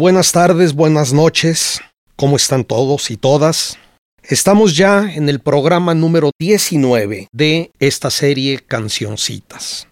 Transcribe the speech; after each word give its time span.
Buenas 0.00 0.32
tardes, 0.32 0.72
buenas 0.72 1.12
noches. 1.12 1.82
¿Cómo 2.16 2.36
están 2.36 2.64
todos 2.64 3.10
y 3.10 3.18
todas? 3.18 3.76
Estamos 4.22 4.74
ya 4.74 5.12
en 5.12 5.28
el 5.28 5.40
programa 5.40 5.94
número 5.94 6.30
19 6.38 7.28
de 7.30 7.70
esta 7.80 8.08
serie 8.08 8.60
Cancioncitas. 8.60 9.88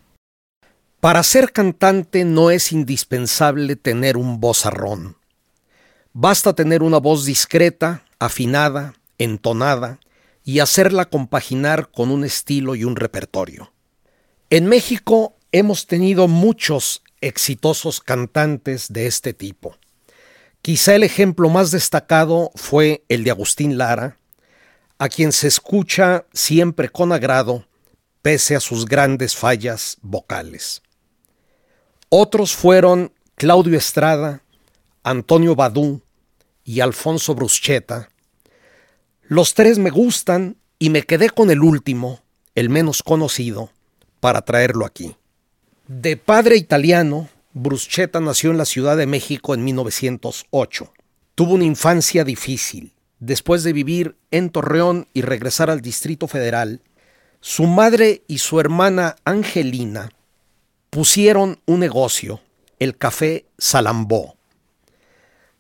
Para 1.01 1.23
ser 1.23 1.53
cantante 1.53 2.25
no 2.25 2.51
es 2.51 2.73
indispensable 2.73 3.77
tener 3.77 4.17
un 4.17 4.41
vozarrón. 4.41 5.19
Basta 6.15 6.55
tener 6.55 6.83
una 6.83 6.97
voz 6.97 7.27
discreta, 7.27 8.03
afinada, 8.19 8.95
entonada 9.19 10.01
y 10.43 10.61
hacerla 10.61 11.05
compaginar 11.05 11.91
con 11.91 12.11
un 12.11 12.25
estilo 12.25 12.77
y 12.77 12.84
un 12.84 12.97
repertorio. 12.97 13.75
En 14.48 14.69
México 14.69 15.37
hemos 15.53 15.87
tenido 15.87 16.29
muchos 16.29 17.03
exitosos 17.20 18.01
cantantes 18.01 18.91
de 18.91 19.06
este 19.06 19.34
tipo. 19.34 19.77
Quizá 20.62 20.95
el 20.95 21.03
ejemplo 21.03 21.48
más 21.48 21.71
destacado 21.71 22.51
fue 22.55 23.05
el 23.09 23.25
de 23.25 23.30
Agustín 23.30 23.78
Lara, 23.78 24.19
a 24.98 25.09
quien 25.09 25.33
se 25.33 25.48
escucha 25.48 26.27
siempre 26.33 26.89
con 26.89 27.12
agrado, 27.12 27.67
pese 28.23 28.56
a 28.56 28.61
sus 28.61 28.84
grandes 28.84 29.36
fallas 29.36 29.97
vocales. 30.03 30.83
Otros 32.09 32.55
fueron 32.55 33.12
Claudio 33.34 33.79
Estrada, 33.79 34.42
Antonio 35.03 35.55
Badú 35.55 36.03
y 36.64 36.81
Alfonso 36.81 37.34
Bruschetta. 37.34 38.11
Los 39.23 39.55
tres 39.55 39.79
me 39.79 39.91
gustan 39.91 40.56
y 40.79 40.91
me 40.91 41.03
quedé 41.03 41.31
con 41.31 41.51
el 41.51 41.62
último, 41.62 42.20
el 42.55 42.69
menos 42.69 43.03
conocido, 43.03 43.70
para 44.20 44.42
traerlo 44.42 44.84
aquí. 44.84 45.17
De 45.86 46.17
padre 46.17 46.56
italiano, 46.56 47.29
Bruschetta 47.59 48.20
nació 48.20 48.53
en 48.53 48.59
la 48.59 48.64
Ciudad 48.64 48.97
de 48.97 49.06
México 49.06 49.53
en 49.53 49.64
1908. 49.64 50.92
Tuvo 51.34 51.55
una 51.55 51.64
infancia 51.64 52.23
difícil. 52.23 52.95
Después 53.19 53.64
de 53.64 53.73
vivir 53.73 54.17
en 54.31 54.51
Torreón 54.51 55.09
y 55.12 55.23
regresar 55.23 55.69
al 55.69 55.81
Distrito 55.81 56.29
Federal, 56.29 56.83
su 57.41 57.64
madre 57.67 58.23
y 58.29 58.39
su 58.39 58.61
hermana 58.61 59.17
Angelina 59.25 60.12
pusieron 60.91 61.61
un 61.67 61.81
negocio, 61.81 62.41
el 62.79 62.97
café 62.97 63.47
Salambó. 63.59 64.36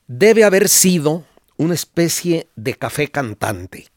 Debe 0.06 0.44
haber 0.44 0.68
sido 0.68 1.24
una 1.56 1.74
especie 1.74 2.48
de 2.54 2.74
café 2.74 3.08
cantante. 3.08 3.88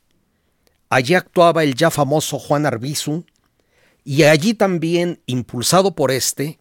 Allí 0.90 1.14
actuaba 1.14 1.64
el 1.64 1.76
ya 1.76 1.92
famoso 1.92 2.40
Juan 2.40 2.66
Arbizu, 2.66 3.26
y 4.04 4.24
allí 4.24 4.56
también, 4.56 5.22
impulsado 5.28 5.94
por 5.94 6.10
este, 6.10 6.58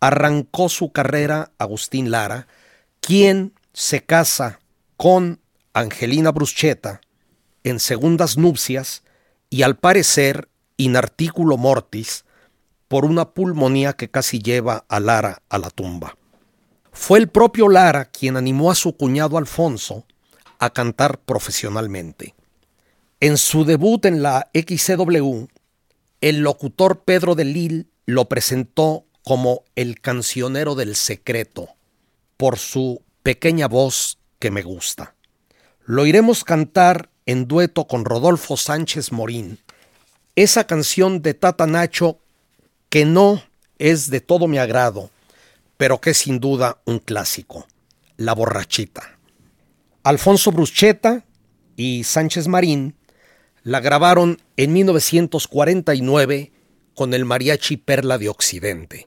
arrancó 0.00 0.68
su 0.68 0.92
carrera 0.92 1.52
Agustín 1.58 2.10
Lara, 2.10 2.46
quien 3.00 3.52
se 3.72 4.04
casa 4.04 4.60
con 4.96 5.40
Angelina 5.72 6.32
Bruschetta 6.32 7.00
en 7.64 7.80
segundas 7.80 8.36
nupcias 8.36 9.02
y 9.50 9.62
al 9.62 9.76
parecer 9.76 10.48
in 10.76 10.96
articulo 10.96 11.56
mortis 11.56 12.24
por 12.88 13.04
una 13.04 13.30
pulmonía 13.30 13.92
que 13.92 14.10
casi 14.10 14.38
lleva 14.38 14.84
a 14.88 15.00
Lara 15.00 15.42
a 15.48 15.58
la 15.58 15.70
tumba. 15.70 16.16
Fue 16.92 17.18
el 17.18 17.28
propio 17.28 17.68
Lara 17.68 18.06
quien 18.06 18.36
animó 18.36 18.70
a 18.70 18.74
su 18.74 18.96
cuñado 18.96 19.38
Alfonso 19.38 20.04
a 20.58 20.70
cantar 20.70 21.20
profesionalmente. 21.20 22.34
En 23.20 23.36
su 23.36 23.64
debut 23.64 24.04
en 24.04 24.22
la 24.22 24.50
XCW, 24.54 25.46
el 26.20 26.38
locutor 26.38 27.04
Pedro 27.04 27.34
de 27.34 27.44
Lille 27.44 27.86
lo 28.06 28.28
presentó 28.28 29.04
como 29.28 29.64
el 29.76 30.00
cancionero 30.00 30.74
del 30.74 30.96
secreto, 30.96 31.68
por 32.38 32.58
su 32.58 33.02
pequeña 33.22 33.68
voz 33.68 34.16
que 34.38 34.50
me 34.50 34.62
gusta. 34.62 35.16
Lo 35.84 36.06
iremos 36.06 36.44
cantar 36.44 37.10
en 37.26 37.46
dueto 37.46 37.86
con 37.86 38.06
Rodolfo 38.06 38.56
Sánchez 38.56 39.12
Morín, 39.12 39.58
esa 40.34 40.66
canción 40.66 41.20
de 41.20 41.34
Tata 41.34 41.66
Nacho 41.66 42.20
que 42.88 43.04
no 43.04 43.42
es 43.78 44.08
de 44.08 44.22
todo 44.22 44.48
mi 44.48 44.56
agrado, 44.56 45.10
pero 45.76 46.00
que 46.00 46.12
es 46.12 46.16
sin 46.16 46.40
duda 46.40 46.80
un 46.86 46.98
clásico, 46.98 47.66
La 48.16 48.32
borrachita. 48.32 49.18
Alfonso 50.04 50.52
Bruschetta 50.52 51.26
y 51.76 52.04
Sánchez 52.04 52.48
Marín 52.48 52.94
la 53.62 53.80
grabaron 53.80 54.40
en 54.56 54.72
1949 54.72 56.50
con 56.94 57.12
el 57.12 57.26
mariachi 57.26 57.76
Perla 57.76 58.16
de 58.16 58.30
Occidente. 58.30 59.06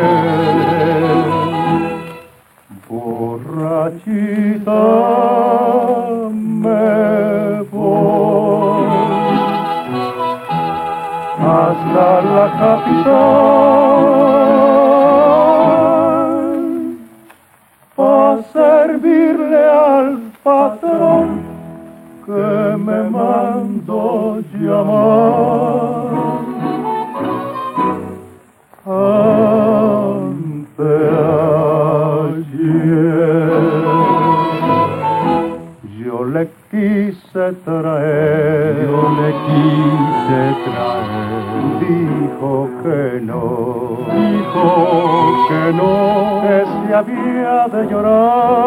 la 12.33 12.47
capital 12.59 14.21
para 17.95 18.43
servirle 18.53 19.63
al 19.65 20.31
patrón 20.43 21.41
que 22.25 22.77
me 22.77 23.03
mandó 23.09 24.39
llamar. 24.53 25.40
había 47.01 47.67
de 47.67 47.87
llorar. 47.87 48.60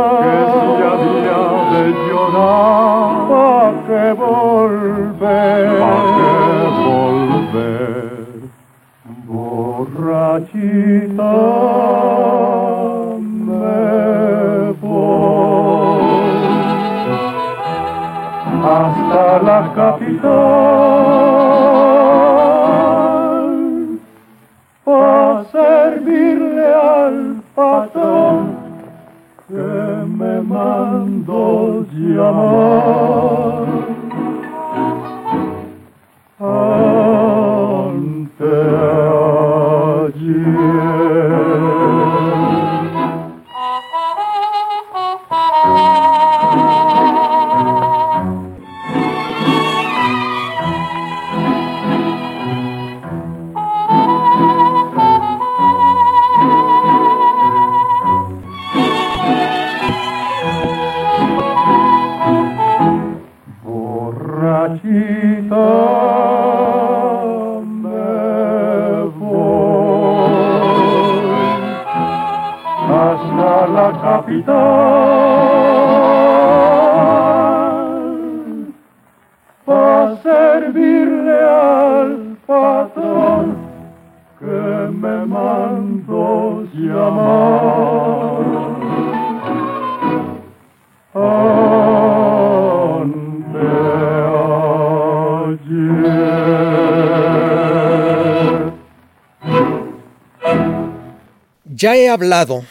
Ya 101.84 101.96
he 101.96 102.08
hablado 102.08 102.64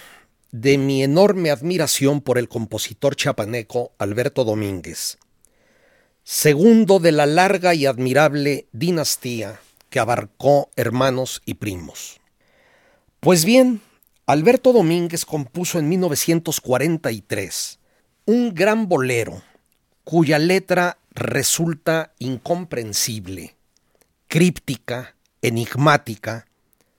de 0.52 0.80
mi 0.80 1.04
enorme 1.04 1.52
admiración 1.52 2.20
por 2.20 2.40
el 2.40 2.50
compositor 2.50 3.16
chapaneco 3.16 3.92
Alberto 4.00 4.44
Domínguez, 4.44 5.20
segundo 6.24 6.98
de 6.98 7.12
la 7.12 7.28
larga 7.28 7.76
y 7.76 7.86
admirable 7.86 8.66
dinastía 8.72 9.60
que 9.92 10.00
abarcó 10.00 10.72
hermanos 10.76 11.44
y 11.46 11.54
primos. 11.54 12.22
Pues 13.20 13.46
bien, 13.46 13.82
Alberto 14.26 14.74
Domínguez 14.74 15.26
compuso 15.26 15.78
en 15.78 15.90
1943 15.90 17.80
un 18.26 18.56
gran 18.56 18.88
bolero 18.88 19.44
cuya 20.06 20.40
letra 20.40 20.98
resulta 21.12 22.14
incomprensible, 22.18 23.58
críptica, 24.28 25.16
enigmática, 25.44 26.48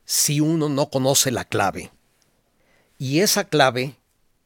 si 0.05 0.39
uno 0.39 0.69
no 0.69 0.91
conoce 0.91 1.33
la 1.33 1.45
clave 1.45 1.91
y 3.05 3.21
esa 3.21 3.45
clave 3.45 3.99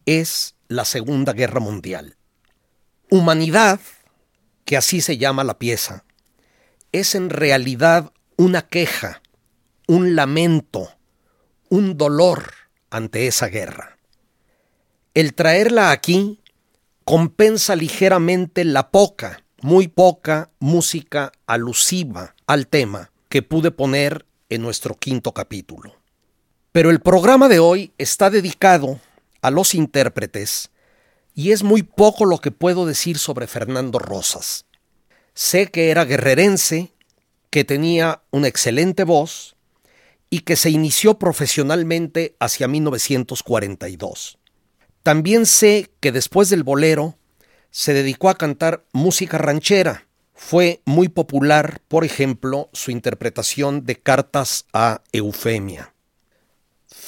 es 0.04 0.56
la 0.66 0.84
Segunda 0.84 1.32
Guerra 1.32 1.60
Mundial. 1.60 2.16
Humanidad, 3.08 3.78
que 4.64 4.76
así 4.76 5.00
se 5.00 5.16
llama 5.16 5.44
la 5.44 5.60
pieza, 5.60 6.04
es 6.90 7.14
en 7.14 7.30
realidad 7.30 8.12
una 8.36 8.62
queja, 8.62 9.22
un 9.86 10.16
lamento, 10.16 10.88
un 11.68 11.96
dolor 11.96 12.52
ante 12.90 13.28
esa 13.28 13.46
guerra. 13.46 13.96
El 15.14 15.34
traerla 15.34 15.92
aquí 15.92 16.42
compensa 17.04 17.76
ligeramente 17.76 18.64
la 18.64 18.90
poca, 18.90 19.44
muy 19.62 19.86
poca 19.86 20.50
música 20.58 21.30
alusiva 21.46 22.34
al 22.48 22.66
tema 22.66 23.12
que 23.28 23.42
pude 23.42 23.70
poner 23.70 24.26
en 24.48 24.62
nuestro 24.62 24.96
quinto 24.96 25.32
capítulo. 25.32 25.97
Pero 26.72 26.90
el 26.90 27.00
programa 27.00 27.48
de 27.48 27.58
hoy 27.58 27.92
está 27.98 28.30
dedicado 28.30 29.00
a 29.40 29.50
los 29.50 29.74
intérpretes 29.74 30.70
y 31.34 31.52
es 31.52 31.62
muy 31.62 31.82
poco 31.82 32.26
lo 32.26 32.38
que 32.38 32.50
puedo 32.50 32.84
decir 32.84 33.18
sobre 33.18 33.46
Fernando 33.46 33.98
Rosas. 33.98 34.66
Sé 35.34 35.68
que 35.68 35.90
era 35.90 36.04
guerrerense, 36.04 36.92
que 37.50 37.64
tenía 37.64 38.22
una 38.30 38.48
excelente 38.48 39.04
voz 39.04 39.56
y 40.30 40.40
que 40.40 40.56
se 40.56 40.70
inició 40.70 41.18
profesionalmente 41.18 42.36
hacia 42.38 42.68
1942. 42.68 44.38
También 45.02 45.46
sé 45.46 45.90
que 46.00 46.12
después 46.12 46.50
del 46.50 46.64
bolero 46.64 47.16
se 47.70 47.94
dedicó 47.94 48.28
a 48.28 48.36
cantar 48.36 48.84
música 48.92 49.38
ranchera. 49.38 50.06
Fue 50.34 50.82
muy 50.84 51.08
popular, 51.08 51.80
por 51.88 52.04
ejemplo, 52.04 52.68
su 52.72 52.90
interpretación 52.90 53.86
de 53.86 53.96
Cartas 54.00 54.66
a 54.72 55.02
Eufemia. 55.12 55.94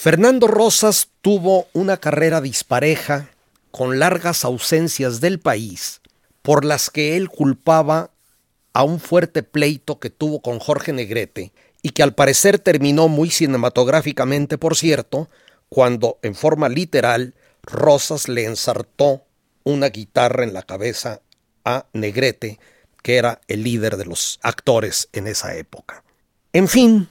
Fernando 0.02 0.46
Rosas 0.46 1.08
tuvo 1.20 1.68
una 1.74 1.98
carrera 1.98 2.40
dispareja 2.40 3.28
con 3.70 3.98
largas 3.98 4.46
ausencias 4.46 5.20
del 5.20 5.40
país, 5.40 6.00
por 6.40 6.64
las 6.64 6.88
que 6.88 7.18
él 7.18 7.28
culpaba 7.28 8.10
a 8.72 8.82
un 8.82 8.98
fuerte 8.98 9.42
pleito 9.42 10.00
que 10.00 10.08
tuvo 10.08 10.40
con 10.40 10.58
Jorge 10.58 10.94
Negrete 10.94 11.52
y 11.82 11.90
que 11.90 12.02
al 12.02 12.14
parecer 12.14 12.58
terminó 12.58 13.08
muy 13.08 13.28
cinematográficamente, 13.28 14.56
por 14.56 14.74
cierto, 14.74 15.28
cuando 15.68 16.18
en 16.22 16.34
forma 16.34 16.70
literal 16.70 17.34
Rosas 17.62 18.26
le 18.26 18.46
ensartó 18.46 19.26
una 19.64 19.90
guitarra 19.90 20.44
en 20.44 20.54
la 20.54 20.62
cabeza 20.62 21.20
a 21.66 21.84
Negrete, 21.92 22.58
que 23.02 23.18
era 23.18 23.42
el 23.48 23.64
líder 23.64 23.98
de 23.98 24.06
los 24.06 24.38
actores 24.42 25.10
en 25.12 25.26
esa 25.26 25.54
época. 25.56 26.04
En 26.54 26.68
fin, 26.68 27.10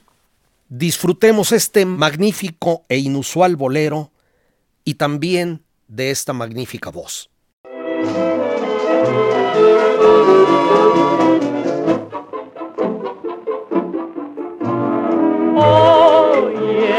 Disfrutemos 0.72 1.52
este 1.52 1.84
magnífico 1.88 2.86
e 2.90 3.00
inusual 3.00 3.56
bolero 3.56 4.12
y 4.84 4.94
también 4.94 5.64
de 5.88 6.12
esta 6.12 6.32
magnífica 6.32 6.92
voz. 6.92 7.32
Oye, 15.56 16.92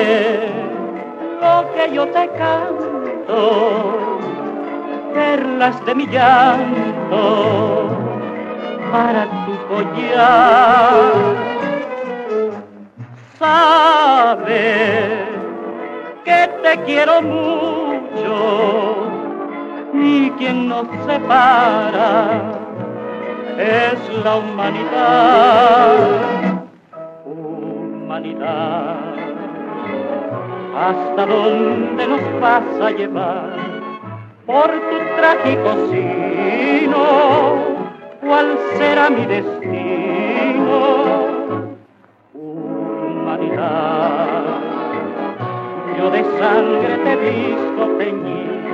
lo 1.40 1.72
que 1.72 1.94
yo 1.94 2.08
te 2.08 2.28
canto, 2.36 4.18
perlas 5.14 5.86
de 5.86 5.94
mi 5.94 6.08
llanto, 6.08 7.88
para 8.90 9.30
tu 9.46 9.52
collar 9.68 11.59
sabes 13.40 14.36
que 16.26 16.40
te 16.62 16.72
quiero 16.84 17.22
mucho 17.22 18.34
y 19.94 20.30
quien 20.32 20.68
nos 20.68 20.86
separa 21.06 22.42
es 23.56 23.98
la 24.24 24.36
humanidad. 24.36 25.98
Humanidad, 27.24 28.96
¿hasta 30.76 31.26
dónde 31.26 32.06
nos 32.06 32.40
vas 32.40 32.80
a 32.82 32.90
llevar? 32.90 33.56
Por 34.44 34.68
tu 34.68 34.96
trágico 35.16 35.70
sino, 35.90 37.04
¿cuál 38.20 38.58
será 38.76 39.08
mi 39.08 39.24
destino? 39.24 40.09
Visto 47.20 47.86
teñir, 47.98 48.64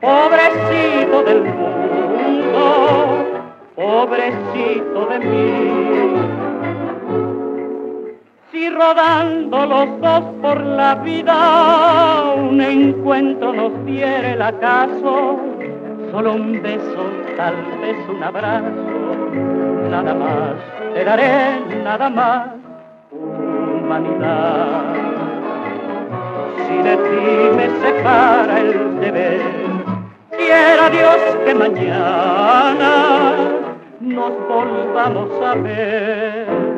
pobrecito 0.00 1.22
del 1.22 1.42
mundo, 1.44 2.62
pobrecito 3.74 5.06
de 5.06 5.18
mí. 5.18 6.14
Si 8.52 8.70
rodando 8.70 9.66
los 9.66 10.00
dos 10.00 10.24
por 10.40 10.60
la 10.60 10.94
vida 10.96 12.34
un 12.36 12.60
encuentro 12.60 13.52
nos 13.52 13.84
diere 13.84 14.32
el 14.32 14.42
acaso, 14.42 15.38
solo 16.12 16.34
un 16.34 16.62
beso, 16.62 17.04
tal 17.36 17.56
vez 17.80 17.96
un 18.08 18.22
abrazo, 18.22 18.70
nada 19.90 20.14
más, 20.14 20.54
te 20.94 21.04
daré 21.04 21.60
nada 21.82 22.10
más 22.10 22.64
si 26.66 26.76
de 26.82 26.96
ti 26.96 27.56
me 27.56 27.66
separa 27.80 28.60
el 28.60 29.00
deber, 29.00 29.40
quiera 30.36 30.90
Dios 30.90 31.20
que 31.44 31.54
mañana 31.54 32.92
nos 34.00 34.32
volvamos 34.48 35.30
a 35.42 35.54
ver. 35.54 36.74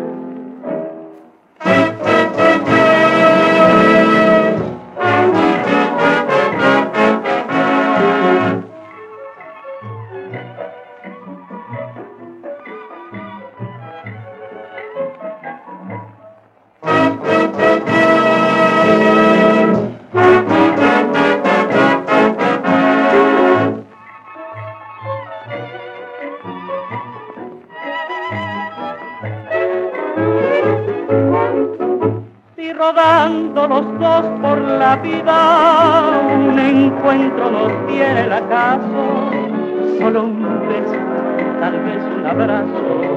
Un 35.04 36.58
encuentro 36.58 37.50
nos 37.50 37.86
tiene 37.86 38.22
el 38.22 38.32
acaso, 38.32 39.30
solo 39.98 40.24
un 40.24 40.68
beso, 40.68 40.96
tal 41.60 41.80
vez 41.80 42.02
un 42.18 42.26
abrazo, 42.26 43.15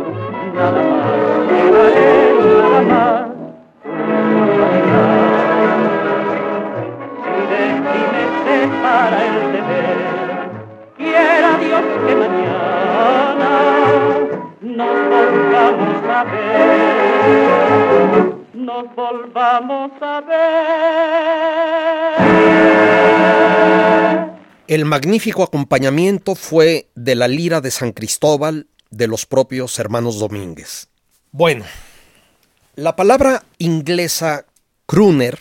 volvamos 18.96 19.92
a 20.02 20.22
ver. 20.22 21.70
El 24.68 24.86
magnífico 24.86 25.44
acompañamiento 25.44 26.36
fue 26.36 26.90
de 26.96 27.16
la 27.16 27.28
lira 27.28 27.60
de 27.60 27.72
San 27.72 27.92
Cristóbal 27.92 28.68
de 28.92 29.08
los 29.08 29.26
propios 29.26 29.80
hermanos 29.80 30.20
Domínguez. 30.20 30.90
Bueno, 31.32 31.66
la 32.76 32.96
palabra 32.96 33.44
inglesa 33.58 34.46
crooner, 34.86 35.40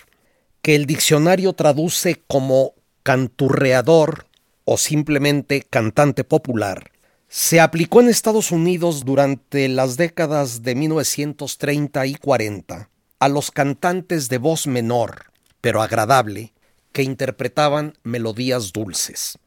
que 0.63 0.75
el 0.75 0.87
diccionario 0.87 1.53
traduce 1.53 2.23
como 2.27 2.73
canturreador 3.03 4.27
o 4.65 4.77
simplemente 4.77 5.63
cantante 5.63 6.25
popular, 6.25 6.91
se 7.29 7.61
aplicó 7.61 8.01
en 8.01 8.09
Estados 8.09 8.51
Unidos 8.51 9.05
durante 9.05 9.69
las 9.69 9.97
décadas 9.99 10.63
de 10.63 10.75
1930 10.75 12.07
y 12.07 12.15
40 12.15 12.89
a 13.19 13.29
los 13.29 13.51
cantantes 13.51 14.29
de 14.29 14.39
voz 14.39 14.67
menor, 14.67 15.33
pero 15.61 15.83
agradable, 15.83 16.53
que 16.93 17.03
interpretaban 17.03 17.97
melodías 18.03 18.73
dulces. 18.73 19.39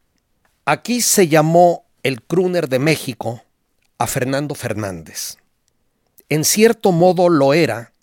Aquí 0.65 1.01
se 1.01 1.27
llamó 1.27 1.85
el 2.03 2.21
crooner 2.21 2.69
de 2.69 2.79
México 2.79 3.43
a 3.97 4.07
Fernando 4.07 4.55
Fernández. 4.55 5.37
En 6.29 6.45
cierto 6.45 6.91
modo 6.91 7.29
lo 7.29 7.53
era, 7.53 7.93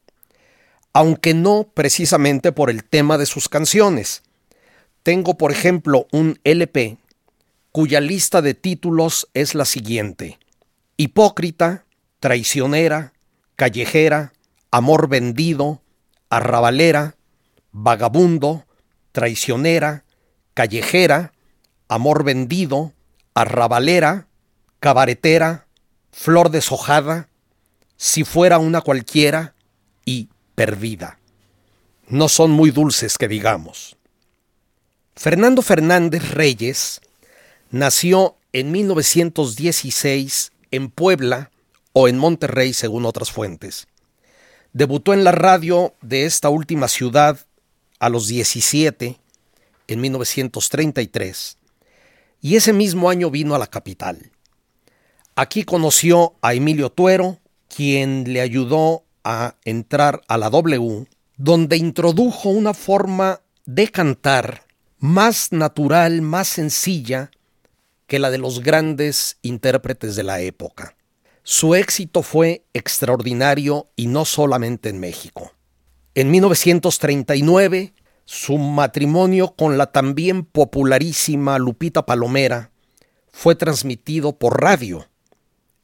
aunque 0.93 1.35
no 1.35 1.71
precisamente 1.75 2.53
por 2.53 2.71
el 2.71 2.85
tema 2.85 3.19
de 3.19 3.27
sus 3.27 3.49
canciones. 3.49 4.23
Tengo, 5.03 5.39
por 5.39 5.53
ejemplo, 5.53 6.07
un 6.13 6.39
LP 6.45 6.99
cuya 7.73 8.01
lista 8.01 8.43
de 8.43 8.55
títulos 8.55 9.29
es 9.35 9.55
la 9.55 9.65
siguiente. 9.65 10.39
Hipócrita, 10.97 11.85
traicionera, 12.21 13.13
callejera, 13.57 14.33
amor 14.71 15.09
vendido, 15.09 15.83
arrabalera, 16.31 17.17
vagabundo, 17.73 18.67
traicionera, 19.13 20.05
callejera, 20.55 21.33
amor 21.89 22.25
vendido, 22.25 22.93
arrabalera, 23.35 24.29
cabaretera, 24.81 25.67
flor 26.13 26.51
deshojada, 26.51 27.29
si 27.97 28.25
fuera 28.25 28.59
una 28.59 28.81
cualquiera 28.81 29.55
y 30.05 30.29
perdida. 30.55 31.19
No 32.09 32.29
son 32.29 32.51
muy 32.51 32.71
dulces 32.71 33.19
que 33.19 33.29
digamos. 33.29 33.97
Fernando 35.15 35.63
Fernández 35.63 36.31
Reyes 36.31 37.01
nació 37.71 38.37
en 38.53 38.71
1916 38.71 40.53
en 40.71 40.91
Puebla 40.91 41.51
o 41.93 42.09
en 42.09 42.19
Monterrey 42.19 42.73
según 42.73 43.05
otras 43.05 43.33
fuentes. 43.33 43.89
Debutó 44.73 45.15
en 45.15 45.25
la 45.25 45.33
radio 45.33 45.95
de 46.03 46.25
esta 46.25 46.51
última 46.51 46.89
ciudad 46.89 47.47
a 47.99 48.09
los 48.09 48.29
17, 48.29 49.19
en 49.89 50.01
1933, 50.01 51.57
y 52.41 52.57
ese 52.57 52.73
mismo 52.73 53.11
año 53.11 53.31
vino 53.31 53.55
a 53.55 53.59
la 53.59 53.67
capital. 53.67 54.31
Aquí 55.35 55.65
conoció 55.65 56.35
a 56.43 56.55
Emilio 56.55 56.91
Tuero, 56.91 57.39
quien 57.75 58.33
le 58.33 58.41
ayudó 58.41 59.05
a 59.25 59.55
entrar 59.65 60.21
a 60.29 60.37
la 60.37 60.51
W, 60.51 61.07
donde 61.37 61.77
introdujo 61.77 62.51
una 62.51 62.75
forma 62.75 63.41
de 63.65 63.89
cantar 63.89 64.65
más 64.99 65.53
natural, 65.53 66.23
más 66.23 66.49
sencilla 66.49 67.31
que 68.07 68.19
la 68.19 68.31
de 68.31 68.39
los 68.39 68.63
grandes 68.63 69.39
intérpretes 69.43 70.17
de 70.17 70.25
la 70.25 70.41
época. 70.41 70.97
Su 71.51 71.75
éxito 71.75 72.23
fue 72.23 72.67
extraordinario 72.75 73.89
y 73.97 74.07
no 74.07 74.27
solamente 74.27 74.91
en 74.91 75.01
México. 75.01 75.55
En 76.15 76.31
1939, 76.31 77.95
su 78.27 78.59
matrimonio 78.59 79.55
con 79.57 79.79
la 79.79 79.87
también 79.87 80.45
popularísima 80.45 81.57
Lupita 81.59 82.05
Palomera 82.05 82.71
fue 83.33 83.55
transmitido 83.55 84.37
por 84.37 84.61
radio. 84.61 85.09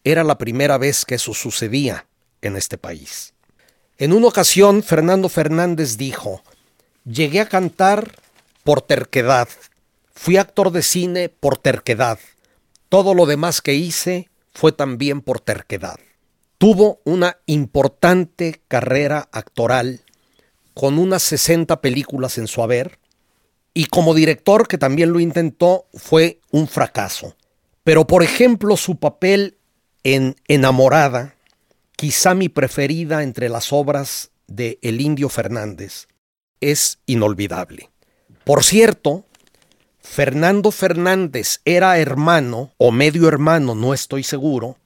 Era 0.04 0.22
la 0.22 0.36
primera 0.36 0.76
vez 0.76 1.06
que 1.06 1.14
eso 1.14 1.32
sucedía 1.32 2.06
en 2.42 2.56
este 2.56 2.76
país. 2.76 3.32
En 3.96 4.12
una 4.12 4.26
ocasión, 4.26 4.82
Fernando 4.82 5.30
Fernández 5.30 5.96
dijo, 5.96 6.42
llegué 7.06 7.40
a 7.40 7.48
cantar 7.48 8.12
por 8.64 8.82
terquedad, 8.82 9.48
fui 10.14 10.36
actor 10.36 10.72
de 10.72 10.82
cine 10.82 11.30
por 11.30 11.56
terquedad, 11.56 12.18
todo 12.90 13.14
lo 13.14 13.24
demás 13.24 13.62
que 13.62 13.72
hice 13.72 14.28
fue 14.54 14.72
también 14.72 15.20
por 15.20 15.40
terquedad. 15.40 15.98
Tuvo 16.58 17.00
una 17.04 17.38
importante 17.46 18.62
carrera 18.68 19.28
actoral 19.32 20.02
con 20.72 20.98
unas 20.98 21.22
60 21.24 21.80
películas 21.80 22.38
en 22.38 22.46
su 22.46 22.62
haber 22.62 22.98
y 23.74 23.86
como 23.86 24.14
director 24.14 24.68
que 24.68 24.78
también 24.78 25.12
lo 25.12 25.20
intentó 25.20 25.86
fue 25.94 26.40
un 26.50 26.68
fracaso. 26.68 27.36
Pero 27.82 28.06
por 28.06 28.22
ejemplo 28.22 28.76
su 28.76 28.96
papel 28.96 29.58
en 30.04 30.36
Enamorada, 30.48 31.34
quizá 31.96 32.34
mi 32.34 32.48
preferida 32.48 33.22
entre 33.22 33.48
las 33.48 33.72
obras 33.72 34.30
de 34.46 34.78
El 34.82 35.00
Indio 35.00 35.28
Fernández, 35.28 36.06
es 36.60 36.98
inolvidable. 37.06 37.90
Por 38.44 38.62
cierto, 38.62 39.24
Fernando 40.04 40.70
Fernández 40.70 41.60
era 41.64 41.98
hermano 41.98 42.70
o 42.76 42.92
medio 42.92 43.26
hermano, 43.26 43.74
no 43.74 43.92
estoy 43.92 44.22
seguro, 44.22 44.76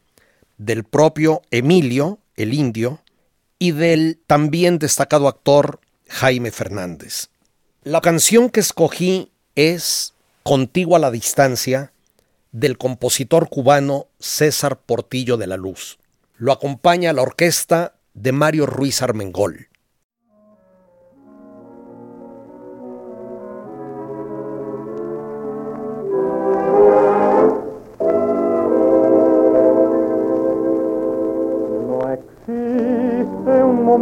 del 0.56 0.84
propio 0.84 1.42
Emilio, 1.50 2.18
el 2.36 2.54
indio, 2.54 3.00
y 3.58 3.72
del 3.72 4.20
también 4.26 4.78
destacado 4.78 5.28
actor 5.28 5.80
Jaime 6.08 6.50
Fernández. 6.50 7.28
La 7.82 8.00
canción 8.00 8.48
que 8.48 8.60
escogí 8.60 9.30
es 9.54 10.14
Contigo 10.44 10.96
a 10.96 10.98
la 10.98 11.10
distancia 11.10 11.92
del 12.52 12.78
compositor 12.78 13.50
cubano 13.50 14.06
César 14.18 14.78
Portillo 14.80 15.36
de 15.36 15.46
la 15.46 15.58
Luz. 15.58 15.98
Lo 16.38 16.52
acompaña 16.52 17.12
la 17.12 17.20
orquesta 17.20 17.96
de 18.14 18.32
Mario 18.32 18.64
Ruiz 18.64 19.02
Armengol. 19.02 19.68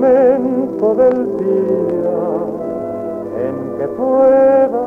Del 0.00 1.36
día 1.38 2.18
en 3.46 3.56
que 3.78 3.88
pueda 3.88 4.86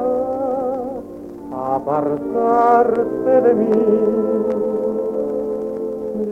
apartarse 1.75 3.41
de 3.41 3.53
mí. 3.55 3.71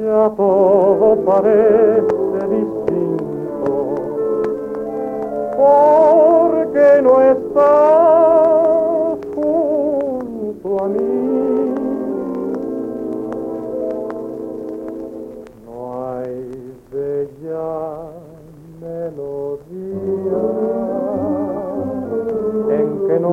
Ya 0.03 0.29
todo 0.37 1.15
parece 1.25 2.39
distinto 2.49 3.73
porque 5.57 7.01
no 7.01 7.21
estás 7.21 8.06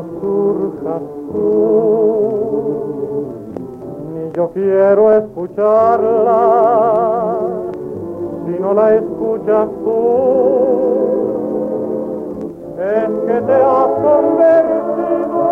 no 0.04 0.20
surjas 0.20 1.02
tú, 1.32 1.42
ni 4.12 4.32
yo 4.32 4.50
quiero 4.50 5.12
escucharla, 5.12 6.40
si 8.44 8.52
no 8.60 8.74
la 8.74 8.94
escuchas 8.96 9.68
tú, 9.84 10.00
es 12.78 13.08
que 13.26 13.40
te 13.40 13.52
has 13.52 13.86
convertido 14.02 15.42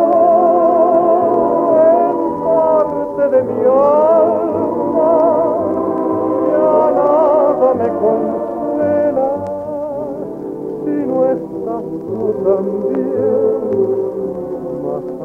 en 1.79 2.17
parte 2.45 3.23
de 3.37 3.43
mi 3.43 3.61
alma, 3.65 5.15
ya 6.51 6.73
nada 6.93 7.69
me 7.75 7.89
consuela 8.03 9.31
si 10.85 10.95
no 11.07 11.19
estás 11.25 11.85
tú 12.07 12.21
también, 12.45 13.52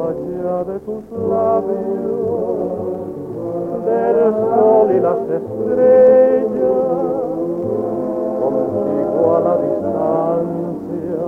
allá 0.07 0.63
de 0.63 0.79
tus 0.79 1.03
labios, 1.29 1.75
del 3.85 4.17
sol 4.33 4.87
y 4.95 4.99
las 5.01 5.19
estrellas, 5.39 6.77
contigo 8.41 9.35
a 9.35 9.39
la 9.47 9.55
distancia, 9.67 11.23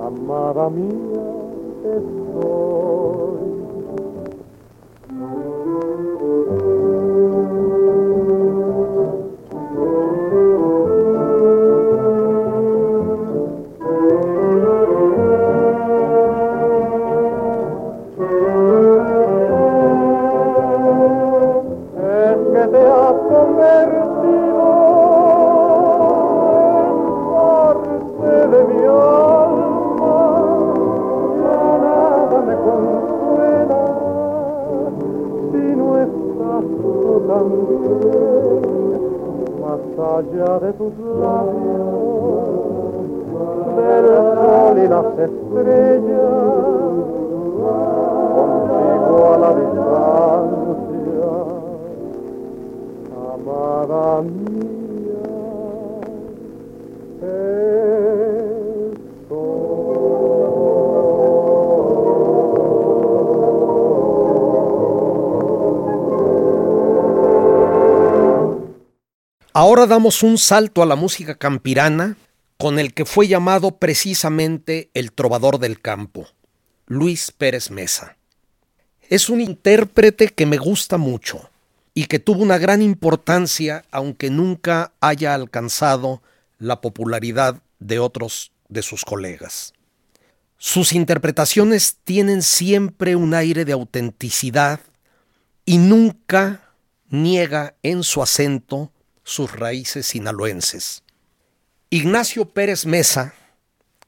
amada 0.00 0.70
mía, 0.70 1.24
estoy. 1.84 2.63
Estrellas, 45.24 47.06
contigo 48.36 49.16
a 49.32 49.38
la 49.38 49.50
distancia 49.60 51.34
amada 53.34 54.22
mía, 54.22 54.64
Ahora 69.56 69.86
damos 69.86 70.24
un 70.24 70.36
salto 70.36 70.82
a 70.82 70.86
la 70.86 70.96
música 70.96 71.36
campirana 71.36 72.16
con 72.58 72.78
el 72.78 72.94
que 72.94 73.04
fue 73.04 73.28
llamado 73.28 73.78
precisamente 73.78 74.90
el 74.94 75.12
trovador 75.12 75.58
del 75.58 75.80
campo, 75.80 76.28
Luis 76.86 77.32
Pérez 77.32 77.70
Mesa. 77.70 78.16
Es 79.08 79.28
un 79.28 79.40
intérprete 79.40 80.28
que 80.28 80.46
me 80.46 80.56
gusta 80.56 80.96
mucho 80.96 81.50
y 81.94 82.06
que 82.06 82.18
tuvo 82.18 82.42
una 82.42 82.58
gran 82.58 82.82
importancia 82.82 83.84
aunque 83.90 84.30
nunca 84.30 84.92
haya 85.00 85.34
alcanzado 85.34 86.22
la 86.58 86.80
popularidad 86.80 87.62
de 87.78 87.98
otros 87.98 88.52
de 88.68 88.82
sus 88.82 89.04
colegas. 89.04 89.72
Sus 90.58 90.92
interpretaciones 90.92 91.98
tienen 92.04 92.42
siempre 92.42 93.16
un 93.16 93.34
aire 93.34 93.64
de 93.64 93.72
autenticidad 93.72 94.80
y 95.64 95.78
nunca 95.78 96.72
niega 97.08 97.74
en 97.82 98.02
su 98.02 98.22
acento 98.22 98.90
sus 99.22 99.52
raíces 99.52 100.06
sinaloenses. 100.06 101.03
Ignacio 101.94 102.46
Pérez 102.46 102.86
Mesa, 102.86 103.34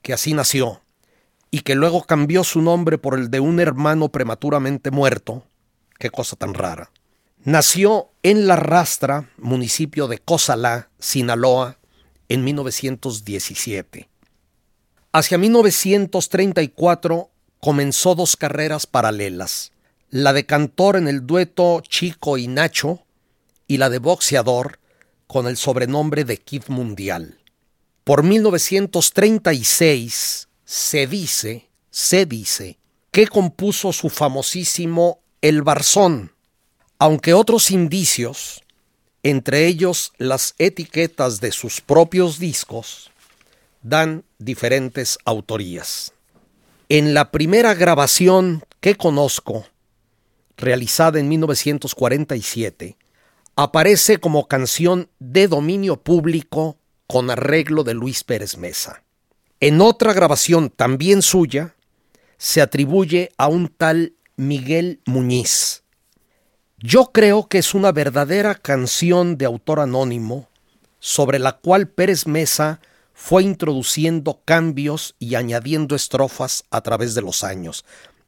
que 0.03 0.13
así 0.13 0.35
nació, 0.35 0.83
y 1.53 1.61
que 1.61 1.77
luego 1.77 2.03
cambió 2.03 2.43
su 2.43 2.61
nombre 2.61 2.99
por 2.99 3.17
el 3.17 3.31
de 3.31 3.39
un 3.39 3.61
hermano 3.61 4.09
prematuramente 4.09 4.91
muerto, 4.91 5.45
qué 5.97 6.11
cosa 6.11 6.35
tan 6.35 6.53
rara, 6.53 6.91
nació 7.45 8.11
en 8.25 8.49
La 8.49 8.57
Rastra, 8.57 9.31
municipio 9.39 10.09
de 10.09 10.19
Cozalá, 10.19 10.91
Sinaloa, 10.99 11.79
en 12.29 12.43
1917. 12.43 14.09
Hacia 15.13 15.39
1934 15.39 17.31
comenzó 17.61 18.17
dos 18.17 18.35
carreras 18.35 18.89
paralelas, 18.89 19.71
la 20.11 20.33
de 20.33 20.45
cantor 20.45 20.97
en 20.97 21.07
el 21.07 21.25
dueto 21.25 21.81
Chico 21.89 22.37
y 22.37 22.49
Nacho 22.49 23.07
y 23.69 23.77
la 23.77 23.91
de 23.91 24.01
boxeador 24.01 24.81
con 25.29 25.47
el 25.47 25.57
sobrenombre 25.57 26.25
de 26.25 26.39
Kid 26.39 26.65
Mundial. 26.67 27.39
Por 28.07 28.23
1936 28.23 30.49
se 30.65 31.07
dice, 31.09 31.69
se 31.91 32.25
dice, 32.25 32.79
que 33.11 33.27
compuso 33.27 33.93
su 33.93 34.09
famosísimo 34.11 35.19
El 35.43 35.63
Barzón, 35.63 36.31
aunque 37.01 37.35
otros 37.35 37.73
indicios, 37.73 38.63
entre 39.25 39.67
ellos 39.67 40.13
las 40.19 40.55
etiquetas 40.59 41.41
de 41.41 41.51
sus 41.51 41.81
propios 41.81 42.39
discos, 42.39 43.11
dan 43.83 44.23
diferentes 44.39 45.19
autorías. 45.25 46.13
En 46.89 47.13
la 47.13 47.33
primera 47.33 47.75
grabación 47.75 48.63
que 48.79 48.95
conozco, 48.95 49.67
realizada 50.57 51.19
en 51.19 51.29
1947, 51.29 52.97
aparece 53.57 54.19
como 54.19 54.47
canción 54.47 55.11
de 55.19 55.49
dominio 55.49 55.97
público 55.97 56.79
con 57.07 57.31
arreglo 57.31 57.85
de 57.85 57.95
Luis 57.95 58.25
Pérez 58.25 58.57
Mesa. 58.57 59.03
En 59.61 59.81
otra 59.81 60.13
grabación 60.13 60.71
también 60.71 61.23
suya, 61.23 61.75
se 62.39 62.61
atribuye 62.61 63.33
a 63.39 63.49
un 63.49 63.69
tal 63.69 64.15
Miguel 64.37 65.01
Muñiz. 65.07 65.83
Yo 66.79 67.11
creo 67.13 67.49
que 67.49 67.59
es 67.59 67.75
una 67.75 67.91
verdadera 67.91 68.55
canción 68.55 69.39
de 69.39 69.47
autor 69.47 69.81
anónimo 69.81 70.49
sobre 71.01 71.39
la 71.39 71.53
cual 71.53 71.89
Pérez 71.89 72.27
Mesa 72.27 72.81
fue 73.15 73.43
introduciendo 73.43 74.43
cambios 74.45 75.15
y 75.19 75.37
añadiendo 75.37 75.97
estrofas 75.97 76.65
a 76.71 76.83
través 76.83 77.15
de 77.15 77.23
los 77.23 77.45
años. 77.45 77.87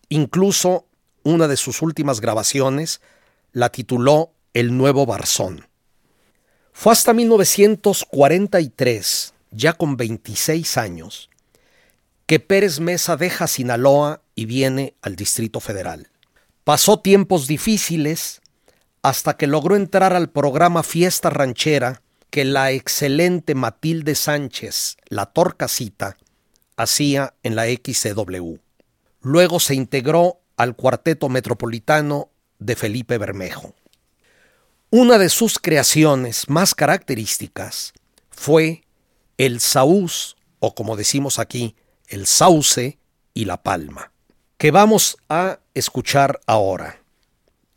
Incluso 0.08 0.86
una 1.24 1.46
de 1.46 1.58
sus 1.58 1.82
últimas 1.82 2.22
grabaciones 2.22 3.02
la 3.52 3.68
tituló 3.68 4.32
El 4.54 4.76
Nuevo 4.78 5.04
Barzón. 5.04 5.67
Fue 6.80 6.92
hasta 6.92 7.12
1943, 7.12 9.34
ya 9.50 9.72
con 9.72 9.96
26 9.96 10.76
años, 10.76 11.28
que 12.26 12.38
Pérez 12.38 12.78
Mesa 12.78 13.16
deja 13.16 13.48
Sinaloa 13.48 14.22
y 14.36 14.44
viene 14.44 14.94
al 15.02 15.16
Distrito 15.16 15.58
Federal. 15.58 16.06
Pasó 16.62 17.00
tiempos 17.00 17.48
difíciles 17.48 18.40
hasta 19.02 19.36
que 19.36 19.48
logró 19.48 19.74
entrar 19.74 20.12
al 20.12 20.30
programa 20.30 20.84
Fiesta 20.84 21.30
Ranchera 21.30 22.00
que 22.30 22.44
la 22.44 22.70
excelente 22.70 23.56
Matilde 23.56 24.14
Sánchez, 24.14 24.98
la 25.08 25.26
Torcasita, 25.26 26.16
hacía 26.76 27.34
en 27.42 27.56
la 27.56 27.64
XCW. 27.64 28.54
Luego 29.20 29.58
se 29.58 29.74
integró 29.74 30.38
al 30.56 30.76
cuarteto 30.76 31.28
metropolitano 31.28 32.30
de 32.60 32.76
Felipe 32.76 33.18
Bermejo. 33.18 33.74
Una 34.90 35.18
de 35.18 35.28
sus 35.28 35.58
creaciones 35.58 36.48
más 36.48 36.74
características 36.74 37.92
fue 38.30 38.84
el 39.36 39.60
saúz, 39.60 40.38
o 40.60 40.74
como 40.74 40.96
decimos 40.96 41.38
aquí, 41.38 41.76
el 42.06 42.26
sauce 42.26 42.98
y 43.34 43.44
la 43.44 43.62
palma, 43.62 44.12
que 44.56 44.70
vamos 44.70 45.18
a 45.28 45.58
escuchar 45.74 46.40
ahora. 46.46 47.02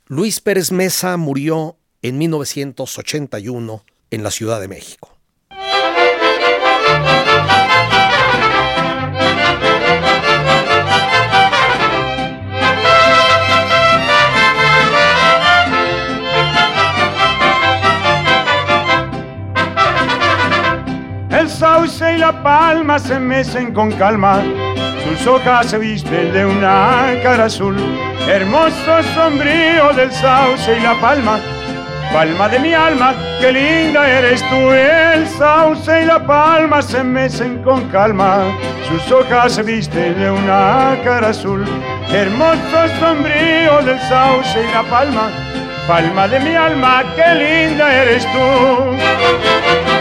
Luis 0.06 0.40
Pérez 0.40 0.72
Mesa 0.72 1.18
murió 1.18 1.76
en 2.02 2.18
1981 2.18 3.84
en 4.10 4.24
la 4.24 4.32
Ciudad 4.32 4.62
de 4.62 4.70
México. 4.70 5.18
Sauce 21.72 22.16
y 22.16 22.18
la 22.18 22.34
palma 22.44 23.00
se 23.00 23.18
mecen 23.18 23.74
con 23.74 23.92
calma, 23.94 24.42
sus 25.04 25.26
hojas 25.26 25.68
se 25.68 25.78
visten 25.78 26.34
de 26.34 26.46
una 26.46 27.14
cara 27.24 27.46
azul, 27.46 27.78
hermoso 28.28 29.02
sombrío 29.16 29.94
del 29.94 30.12
sauce 30.12 30.78
y 30.78 30.82
la 30.82 31.00
palma, 31.00 31.40
palma 32.12 32.50
de 32.50 32.60
mi 32.60 32.74
alma, 32.74 33.14
qué 33.40 33.54
linda 33.54 34.06
eres 34.10 34.42
tú, 34.50 34.72
el 34.74 35.26
sauce 35.28 36.04
y 36.04 36.06
la 36.06 36.20
palma 36.26 36.82
se 36.82 37.06
mecen 37.06 37.64
con 37.64 37.88
calma, 37.90 38.44
sus 38.90 39.10
hojas 39.10 39.54
se 39.54 39.64
visten 39.64 40.20
de 40.20 40.30
una 40.30 40.98
cara 41.06 41.30
azul, 41.30 41.64
hermoso 42.10 42.80
sombrío 43.00 43.82
del 43.86 44.00
sauce 44.10 44.62
y 44.62 44.74
la 44.74 44.84
palma, 44.84 45.30
palma 45.88 46.28
de 46.28 46.40
mi 46.42 46.54
alma, 46.54 47.04
qué 47.16 47.34
linda 47.44 47.94
eres 48.04 48.26
tú. 48.34 50.01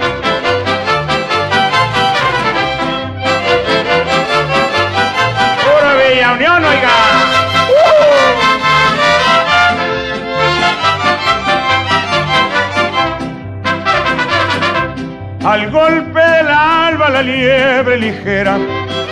Unión, 6.33 6.63
oiga. 6.63 6.89
Al 15.43 15.71
golpe 15.71 16.19
del 16.19 16.47
alba 16.47 17.09
la 17.09 17.21
liebre 17.21 17.97
ligera, 17.97 18.57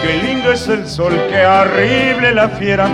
qué 0.01 0.13
lindo 0.23 0.51
es 0.51 0.67
el 0.67 0.87
sol, 0.87 1.11
qué 1.29 1.45
horrible 1.45 2.33
la 2.33 2.47
fiera, 2.49 2.87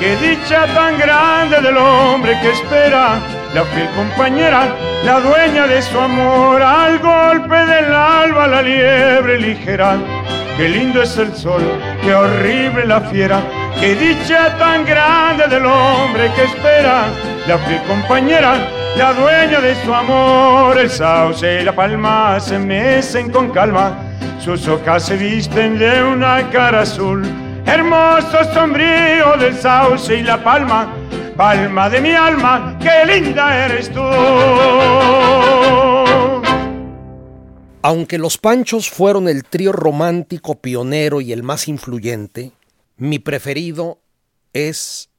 qué 0.00 0.16
dicha 0.16 0.66
tan 0.74 0.98
grande 0.98 1.60
del 1.60 1.76
hombre 1.76 2.38
que 2.42 2.50
espera 2.50 3.20
la 3.54 3.64
fiel 3.64 3.88
compañera, 3.94 4.66
la 5.04 5.20
dueña 5.20 5.66
de 5.66 5.80
su 5.80 5.98
amor. 5.98 6.60
Al 6.60 6.98
golpe 6.98 7.54
del 7.54 7.94
alba 7.94 8.48
la 8.48 8.62
liebre 8.62 9.38
ligera, 9.40 9.96
qué 10.56 10.68
lindo 10.68 11.02
es 11.02 11.16
el 11.16 11.34
sol, 11.34 11.62
qué 12.02 12.14
horrible 12.14 12.84
la 12.84 13.00
fiera, 13.02 13.40
qué 13.80 13.94
dicha 13.94 14.56
tan 14.58 14.84
grande 14.84 15.46
del 15.48 15.66
hombre 15.66 16.30
que 16.34 16.44
espera 16.44 17.06
la 17.46 17.58
fiel 17.58 17.82
compañera, 17.84 18.56
la 18.96 19.12
dueña 19.12 19.60
de 19.60 19.74
su 19.84 19.92
amor. 19.92 20.78
El 20.78 20.90
sauce 20.90 21.60
y 21.60 21.64
la 21.64 21.74
palma 21.74 22.38
se 22.40 22.58
mecen 22.58 23.30
con 23.30 23.50
calma, 23.50 23.98
sus 24.40 24.66
hojas 24.68 25.06
se 25.06 25.16
visten 25.16 25.78
de 25.78 26.02
una 26.02 26.48
cara 26.50 26.82
azul. 26.82 27.24
Hermoso 27.66 28.44
sombrío 28.52 29.36
del 29.38 29.56
sauce 29.56 30.16
y 30.16 30.22
la 30.22 30.42
palma, 30.42 30.92
palma 31.36 31.88
de 31.88 32.00
mi 32.00 32.10
alma, 32.10 32.76
qué 32.80 33.04
linda 33.06 33.66
eres 33.66 33.90
tú. 33.90 34.00
Aunque 37.84 38.16
los 38.16 38.38
Panchos 38.38 38.88
fueron 38.90 39.28
el 39.28 39.44
trío 39.44 39.72
romántico 39.72 40.54
pionero 40.54 41.20
y 41.20 41.32
el 41.32 41.42
más 41.42 41.66
influyente, 41.66 42.52
mi 43.02 43.18
preferido 43.18 43.98
es 44.52 45.10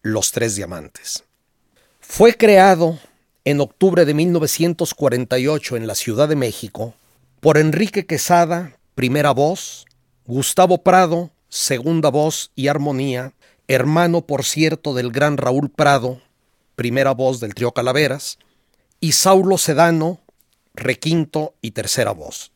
Los 0.00 0.32
Tres 0.32 0.56
Diamantes. 0.56 1.24
Fue 2.00 2.34
creado 2.34 2.98
en 3.44 3.60
octubre 3.60 4.06
de 4.06 4.14
1948 4.14 5.76
en 5.76 5.86
la 5.86 5.94
Ciudad 5.94 6.30
de 6.30 6.36
México 6.36 6.94
por 7.40 7.58
Enrique 7.58 8.06
Quesada, 8.06 8.78
primera 8.94 9.32
voz, 9.32 9.84
Gustavo 10.24 10.82
Prado, 10.82 11.30
segunda 11.50 12.08
voz 12.08 12.52
y 12.54 12.68
armonía, 12.68 13.34
hermano 13.68 14.22
por 14.22 14.42
cierto 14.42 14.94
del 14.94 15.12
gran 15.12 15.36
Raúl 15.36 15.70
Prado, 15.70 16.22
primera 16.74 17.12
voz 17.12 17.38
del 17.38 17.54
trío 17.54 17.72
Calaveras, 17.72 18.38
y 18.98 19.12
Saulo 19.12 19.58
Sedano, 19.58 20.20
requinto 20.72 21.52
y 21.60 21.72
tercera 21.72 22.12
voz. 22.12 22.50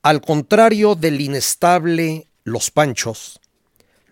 Al 0.00 0.22
contrario 0.22 0.94
del 0.94 1.20
inestable 1.20 2.26
Los 2.42 2.70
Panchos, 2.70 3.38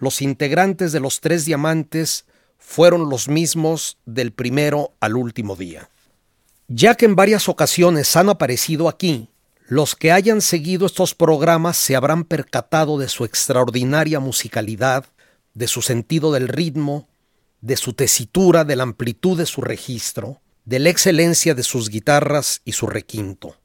los 0.05 0.23
integrantes 0.23 0.93
de 0.93 1.01
los 1.01 1.21
tres 1.21 1.45
diamantes 1.45 2.27
fueron 2.59 3.09
los 3.09 3.29
mismos 3.29 3.99
del 4.07 4.33
primero 4.33 4.95
al 5.01 5.17
último 5.17 5.57
día. 5.57 5.91
Ya 6.69 6.95
que 6.95 7.05
en 7.07 7.17
varias 7.17 7.49
ocasiones 7.49 8.15
han 8.17 8.29
aparecido 8.29 8.89
aquí, 8.89 9.29
los 9.67 9.95
que 9.97 10.13
hayan 10.13 10.41
seguido 10.41 10.87
estos 10.87 11.15
programas 11.15 11.77
se 11.77 11.97
habrán 11.97 12.25
percatado 12.25 12.99
de 12.99 13.09
su 13.09 13.25
extraordinaria 13.25 14.21
musicalidad, 14.21 15.07
de 15.55 15.69
su 15.69 15.83
sentido 15.83 16.33
del 16.33 16.49
ritmo, 16.49 17.09
de 17.61 17.77
su 17.77 17.95
tesitura, 17.95 18.65
de 18.65 18.77
la 18.77 18.83
amplitud 18.83 19.39
de 19.39 19.47
su 19.47 19.63
registro, 19.63 20.41
de 20.65 20.79
la 20.79 20.91
excelencia 20.91 21.55
de 21.55 21.63
sus 21.63 21.89
guitarras 21.89 22.61
y 22.65 22.73
su 22.73 22.87
requinto. 22.87 23.57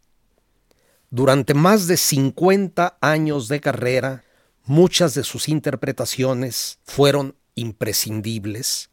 Durante 1.10 1.54
más 1.54 1.88
de 1.88 1.98
50 1.98 2.98
años 3.02 3.48
de 3.48 3.60
carrera, 3.60 4.24
muchas 4.70 5.16
de 5.16 5.24
sus 5.24 5.50
interpretaciones 5.50 6.78
fueron 6.84 7.36
imprescindibles, 7.56 8.92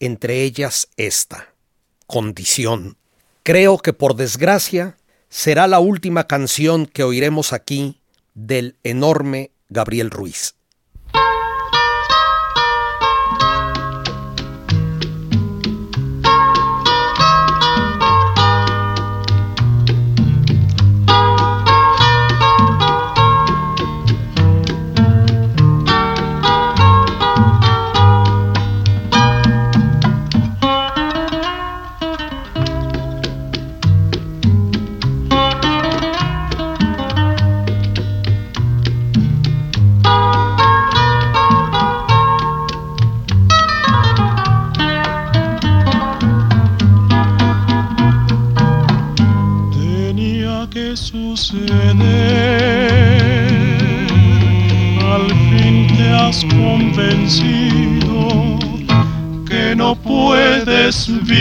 entre 0.00 0.42
ellas 0.42 0.88
esta, 0.96 1.54
Condición. 2.06 2.96
Creo 3.42 3.76
que 3.76 3.92
por 3.92 4.16
desgracia 4.16 4.96
será 5.28 5.66
la 5.66 5.80
última 5.80 6.26
canción 6.26 6.86
que 6.86 7.02
oiremos 7.02 7.52
aquí 7.52 8.00
del 8.32 8.76
enorme 8.82 9.50
Gabriel 9.68 10.10
Ruiz. 10.10 10.54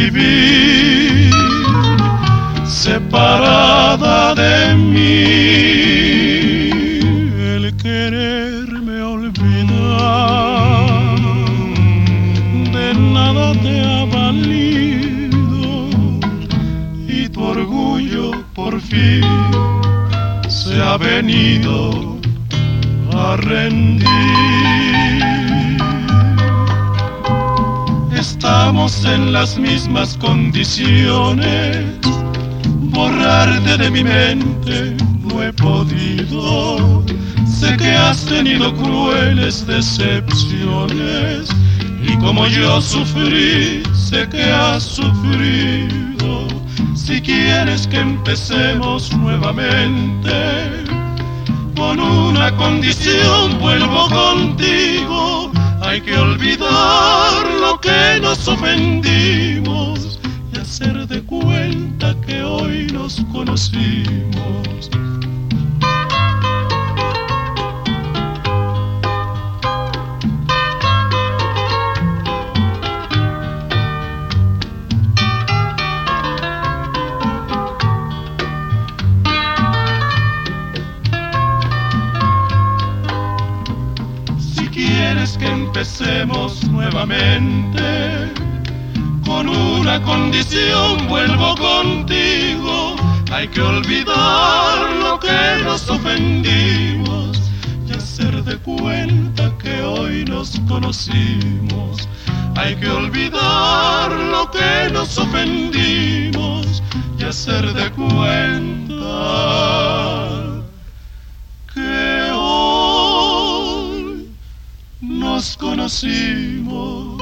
Vivir 0.10 1.32
separada 2.66 4.36
de 4.36 4.76
mí. 4.76 6.67
En 29.18 29.34
las 29.34 29.58
mismas 29.58 30.16
condiciones. 30.18 31.86
Borrarte 32.96 33.78
de 33.78 33.90
mi 33.90 34.04
mente 34.04 34.96
no 35.24 35.44
he 35.44 35.52
podido. 35.54 37.04
Sé 37.46 37.76
que 37.78 37.90
has 37.90 38.26
tenido 38.26 38.74
crueles 38.76 39.66
decepciones, 39.66 41.50
Y 42.10 42.16
como 42.18 42.46
yo 42.48 42.80
sufrí, 42.82 43.84
sé 43.94 44.30
que 44.30 44.44
has 44.44 44.84
sufrido. 44.84 46.48
Si 46.96 47.20
quieres 47.22 47.88
que 47.88 48.00
empecemos 48.00 49.12
nuevamente, 49.14 50.38
con 51.76 52.00
una 52.00 52.56
condición 52.56 53.60
vuelvo 53.60 54.08
contigo. 54.10 55.47
Hay 55.88 56.02
que 56.02 56.18
olvidar 56.18 57.48
lo 57.62 57.80
que 57.80 58.20
nos 58.22 58.46
ofendimos 58.46 60.20
y 60.54 60.60
hacer 60.60 61.08
de 61.08 61.24
cuenta 61.24 62.14
que 62.26 62.44
hoy 62.44 62.88
nos 62.92 63.22
conocimos. 63.32 64.90
Que 85.16 85.48
empecemos 85.48 86.64
nuevamente. 86.66 88.30
Con 89.26 89.48
una 89.48 90.02
condición 90.02 91.08
vuelvo 91.08 91.56
contigo. 91.56 92.96
Hay 93.32 93.48
que 93.48 93.62
olvidar 93.62 94.90
lo 95.02 95.18
que 95.20 95.64
nos 95.64 95.90
ofendimos 95.90 97.42
y 97.88 97.94
hacer 97.94 98.44
de 98.44 98.58
cuenta 98.58 99.58
que 99.58 99.82
hoy 99.82 100.26
nos 100.26 100.60
conocimos. 100.68 102.08
Hay 102.56 102.76
que 102.76 102.90
olvidar 102.90 104.12
lo 104.12 104.52
que 104.52 104.90
nos 104.92 105.18
ofendimos 105.18 106.84
y 107.18 107.24
hacer 107.24 107.74
de 107.74 107.90
cuenta 107.92 109.97
nos 115.38 115.56
conocimos. 115.56 117.22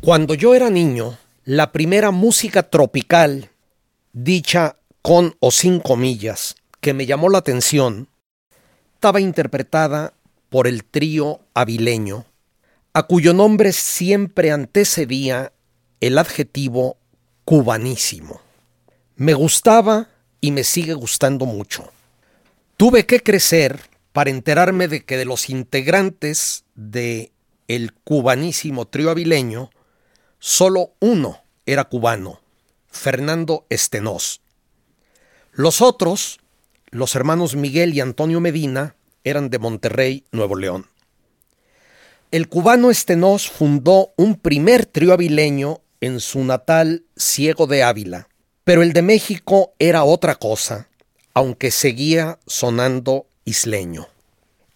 Cuando 0.00 0.34
yo 0.34 0.54
era 0.54 0.70
niño, 0.70 1.18
la 1.44 1.72
primera 1.72 2.12
música 2.12 2.62
tropical, 2.62 3.50
dicha 4.12 4.76
con 5.02 5.34
o 5.40 5.50
sin 5.50 5.80
comillas, 5.80 6.54
que 6.80 6.94
me 6.94 7.04
llamó 7.04 7.30
la 7.30 7.38
atención, 7.38 8.06
estaba 8.94 9.20
interpretada 9.20 10.12
por 10.50 10.68
el 10.68 10.84
trío 10.84 11.40
avileño, 11.54 12.26
a 12.92 13.02
cuyo 13.08 13.34
nombre 13.34 13.72
siempre 13.72 14.52
antecedía 14.52 15.52
el 16.00 16.16
adjetivo 16.16 16.96
cubanísimo. 17.44 18.40
Me 19.16 19.34
gustaba 19.34 20.10
y 20.40 20.52
me 20.52 20.62
sigue 20.62 20.94
gustando 20.94 21.44
mucho. 21.44 21.90
Tuve 22.80 23.04
que 23.04 23.20
crecer 23.20 23.78
para 24.14 24.30
enterarme 24.30 24.88
de 24.88 25.04
que 25.04 25.18
de 25.18 25.26
los 25.26 25.50
integrantes 25.50 26.64
de 26.74 27.30
el 27.68 27.92
cubanísimo 27.92 28.88
trío 28.88 29.10
avileño, 29.10 29.68
solo 30.38 30.94
uno 30.98 31.42
era 31.66 31.84
cubano, 31.84 32.40
Fernando 32.90 33.66
Estenós. 33.68 34.40
Los 35.52 35.82
otros, 35.82 36.40
los 36.88 37.14
hermanos 37.16 37.54
Miguel 37.54 37.92
y 37.92 38.00
Antonio 38.00 38.40
Medina, 38.40 38.96
eran 39.24 39.50
de 39.50 39.58
Monterrey, 39.58 40.24
Nuevo 40.32 40.56
León. 40.56 40.86
El 42.30 42.48
cubano 42.48 42.90
Estenós 42.90 43.50
fundó 43.50 44.14
un 44.16 44.36
primer 44.36 44.86
trío 44.86 45.12
avileño 45.12 45.82
en 46.00 46.18
su 46.18 46.42
natal 46.44 47.04
Ciego 47.14 47.66
de 47.66 47.82
Ávila, 47.82 48.30
pero 48.64 48.82
el 48.82 48.94
de 48.94 49.02
México 49.02 49.74
era 49.78 50.02
otra 50.02 50.36
cosa, 50.36 50.88
aunque 51.40 51.70
seguía 51.70 52.38
sonando 52.46 53.24
isleño. 53.46 54.08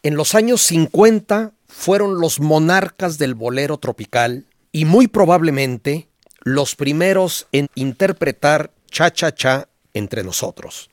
En 0.03 0.17
los 0.17 0.35
años 0.35 0.63
50 0.63 1.53
fueron 1.69 2.21
los 2.21 2.41
monarcas 2.41 3.19
del 3.19 3.35
bolero 3.35 3.77
tropical 3.77 4.47
y 4.73 4.87
muy 4.87 5.07
probablemente 5.07 6.09
los 6.41 6.75
primeros 6.75 7.49
en 7.53 7.69
interpretar 7.75 8.71
cha-cha-cha 8.91 9.69
entre 9.93 10.25
nosotros. 10.25 10.89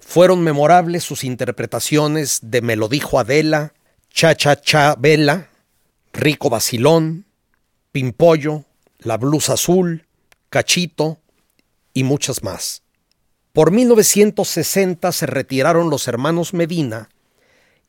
Fueron 0.00 0.42
memorables 0.42 1.04
sus 1.04 1.22
interpretaciones 1.22 2.40
de 2.42 2.60
Me 2.60 2.74
lo 2.74 2.88
dijo 2.88 3.20
Adela, 3.20 3.72
Cha-cha-cha 4.12 4.96
Vela, 4.98 5.48
Rico 6.12 6.50
Basilón, 6.50 7.24
Pimpollo, 7.92 8.64
La 8.98 9.16
Blusa 9.16 9.52
Azul, 9.52 10.06
Cachito 10.48 11.20
y 11.94 12.02
muchas 12.02 12.42
más. 12.42 12.82
Por 13.52 13.72
1960 13.72 15.10
se 15.10 15.26
retiraron 15.26 15.90
los 15.90 16.06
hermanos 16.06 16.54
Medina, 16.54 17.08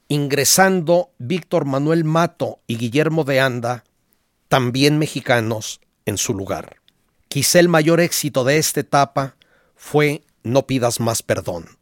ingresando 0.07 1.11
Víctor 1.19 1.65
Manuel 1.65 2.03
Mato 2.03 2.59
y 2.65 2.77
Guillermo 2.77 3.23
de 3.23 3.39
Anda, 3.39 3.83
también 4.47 4.97
mexicanos, 4.97 5.79
en 6.05 6.17
su 6.17 6.33
lugar. 6.33 6.77
Quizá 7.27 7.59
el 7.59 7.69
mayor 7.69 7.99
éxito 7.99 8.43
de 8.43 8.57
esta 8.57 8.79
etapa 8.79 9.35
fue 9.75 10.23
No 10.43 10.65
pidas 10.65 10.99
más 10.99 11.21
perdón. 11.21 11.77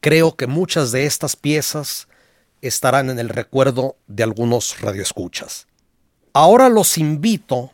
Creo 0.00 0.36
que 0.36 0.48
muchas 0.48 0.90
de 0.90 1.06
estas 1.06 1.36
piezas 1.36 2.08
estarán 2.60 3.08
en 3.08 3.20
el 3.20 3.28
recuerdo 3.28 3.96
de 4.08 4.24
algunos 4.24 4.80
radioescuchas. 4.80 5.68
Ahora 6.32 6.68
los 6.68 6.98
invito 6.98 7.72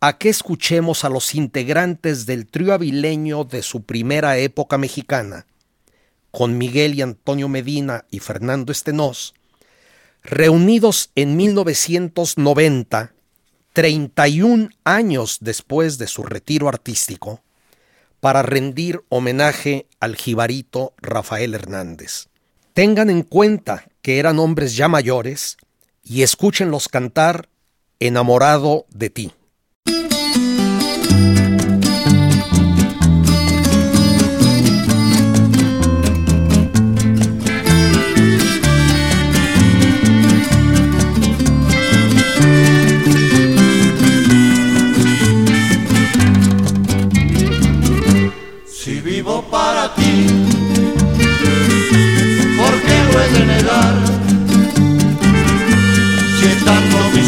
a 0.00 0.16
que 0.16 0.30
escuchemos 0.30 1.04
a 1.04 1.10
los 1.10 1.34
integrantes 1.34 2.24
del 2.24 2.46
trío 2.46 2.72
avileño 2.72 3.44
de 3.44 3.62
su 3.62 3.82
primera 3.82 4.38
época 4.38 4.78
mexicana, 4.78 5.46
con 6.30 6.56
Miguel 6.56 6.94
y 6.94 7.02
Antonio 7.02 7.48
Medina 7.48 8.06
y 8.10 8.20
Fernando 8.20 8.72
Estenós, 8.72 9.34
reunidos 10.22 11.10
en 11.16 11.36
1990, 11.36 13.12
31 13.74 14.70
años 14.84 15.38
después 15.42 15.98
de 15.98 16.06
su 16.06 16.22
retiro 16.22 16.68
artístico, 16.68 17.42
para 18.20 18.42
rendir 18.42 19.02
homenaje 19.10 19.86
al 19.98 20.16
jibarito 20.16 20.94
Rafael 20.98 21.54
Hernández. 21.54 22.28
Tengan 22.72 23.10
en 23.10 23.22
cuenta 23.22 23.84
que 24.00 24.18
eran 24.18 24.38
hombres 24.38 24.76
ya 24.76 24.88
mayores 24.88 25.58
y 26.02 26.22
escúchenlos 26.22 26.88
cantar 26.88 27.48
Enamorado 27.98 28.86
de 28.88 29.10
ti. 29.10 29.32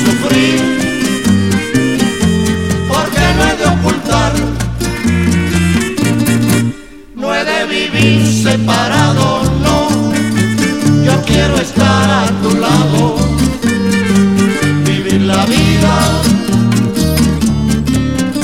Sufrir, 0.04 0.58
¿por 2.88 3.04
qué 3.14 3.26
no 3.36 3.42
he 3.48 3.54
de 3.60 3.66
ocultar? 3.74 4.32
No 7.14 7.34
he 7.34 7.44
de 7.44 7.60
vivir 7.66 8.20
separado, 8.42 9.42
no. 9.64 9.78
Yo 11.04 11.14
quiero 11.24 11.56
estar 11.58 12.10
a 12.10 12.26
tu 12.42 12.50
lado, 12.66 13.16
vivir 14.84 15.22
la 15.22 15.44
vida 15.46 15.94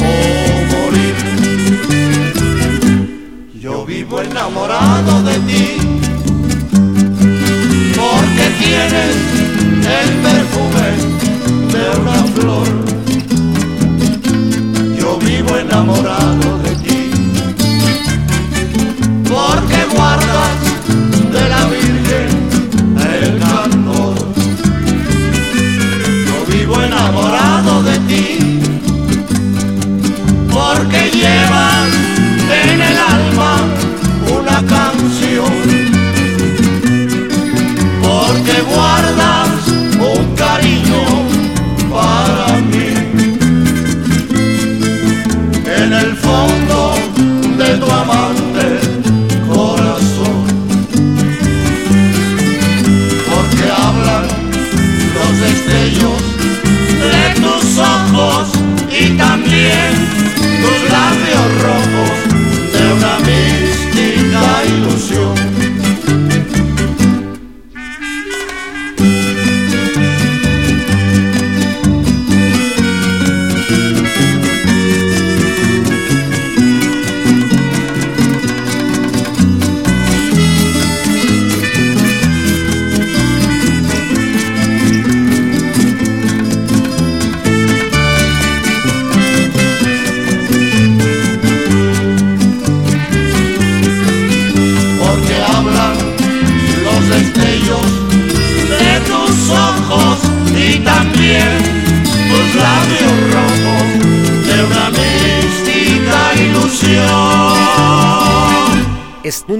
o 0.00 0.12
morir. 0.72 1.16
Yo 3.60 3.84
vivo 3.84 4.20
enamorado 4.20 5.22
de 5.24 5.36
ti, 5.48 5.66
porque 7.96 8.44
tienes 8.62 9.14
el 10.00 10.10
perfume 10.26 10.77
flor. 12.40 12.77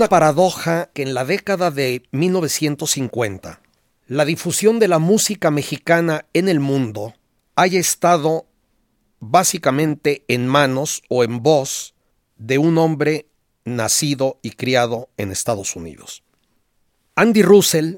Paradoja 0.08 0.90
que 0.92 1.02
en 1.02 1.14
la 1.14 1.24
década 1.24 1.70
de 1.70 2.02
1950 2.12 3.60
la 4.06 4.24
difusión 4.24 4.78
de 4.78 4.88
la 4.88 4.98
música 4.98 5.50
mexicana 5.50 6.26
en 6.32 6.48
el 6.48 6.60
mundo 6.60 7.14
haya 7.56 7.78
estado 7.78 8.46
básicamente 9.20 10.24
en 10.28 10.46
manos 10.46 11.02
o 11.08 11.24
en 11.24 11.42
voz 11.42 11.94
de 12.36 12.58
un 12.58 12.78
hombre 12.78 13.26
nacido 13.64 14.38
y 14.42 14.52
criado 14.52 15.10
en 15.16 15.30
Estados 15.30 15.76
Unidos. 15.76 16.22
Andy 17.16 17.42
Russell 17.42 17.96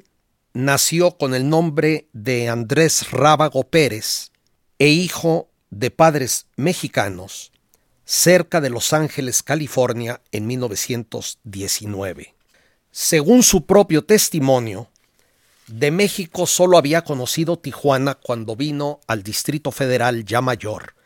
nació 0.52 1.12
con 1.12 1.34
el 1.34 1.48
nombre 1.48 2.08
de 2.12 2.48
Andrés 2.48 3.10
Rábago 3.12 3.64
Pérez 3.64 4.32
e 4.78 4.88
hijo 4.88 5.48
de 5.70 5.90
padres 5.90 6.46
mexicanos 6.56 7.52
cerca 8.10 8.60
de 8.60 8.70
Los 8.70 8.92
Ángeles, 8.92 9.44
California, 9.44 10.20
en 10.32 10.48
1919. 10.48 12.34
Según 12.90 13.44
su 13.44 13.66
propio 13.66 14.04
testimonio, 14.04 14.88
de 15.68 15.92
México 15.92 16.48
solo 16.48 16.76
había 16.76 17.04
conocido 17.04 17.56
Tijuana 17.56 18.16
cuando 18.16 18.56
vino 18.56 18.98
al 19.06 19.22
Distrito 19.22 19.70
Federal 19.70 20.24
ya 20.24 20.40
mayor 20.40 20.96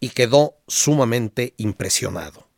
y 0.00 0.08
quedó 0.08 0.56
sumamente 0.66 1.54
impresionado. 1.56 2.48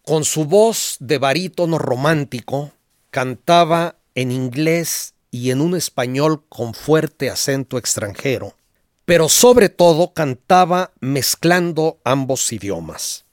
Con 0.00 0.24
su 0.24 0.46
voz 0.46 0.96
de 1.00 1.18
barítono 1.18 1.76
romántico, 1.76 2.72
cantaba 3.10 3.96
en 4.14 4.32
inglés 4.32 5.12
y 5.30 5.50
en 5.50 5.60
un 5.60 5.76
español 5.76 6.46
con 6.48 6.72
fuerte 6.72 7.28
acento 7.28 7.76
extranjero, 7.76 8.56
pero 9.04 9.28
sobre 9.28 9.68
todo 9.68 10.14
cantaba 10.14 10.92
mezclando 11.00 11.98
ambos 12.04 12.50
idiomas. 12.50 13.23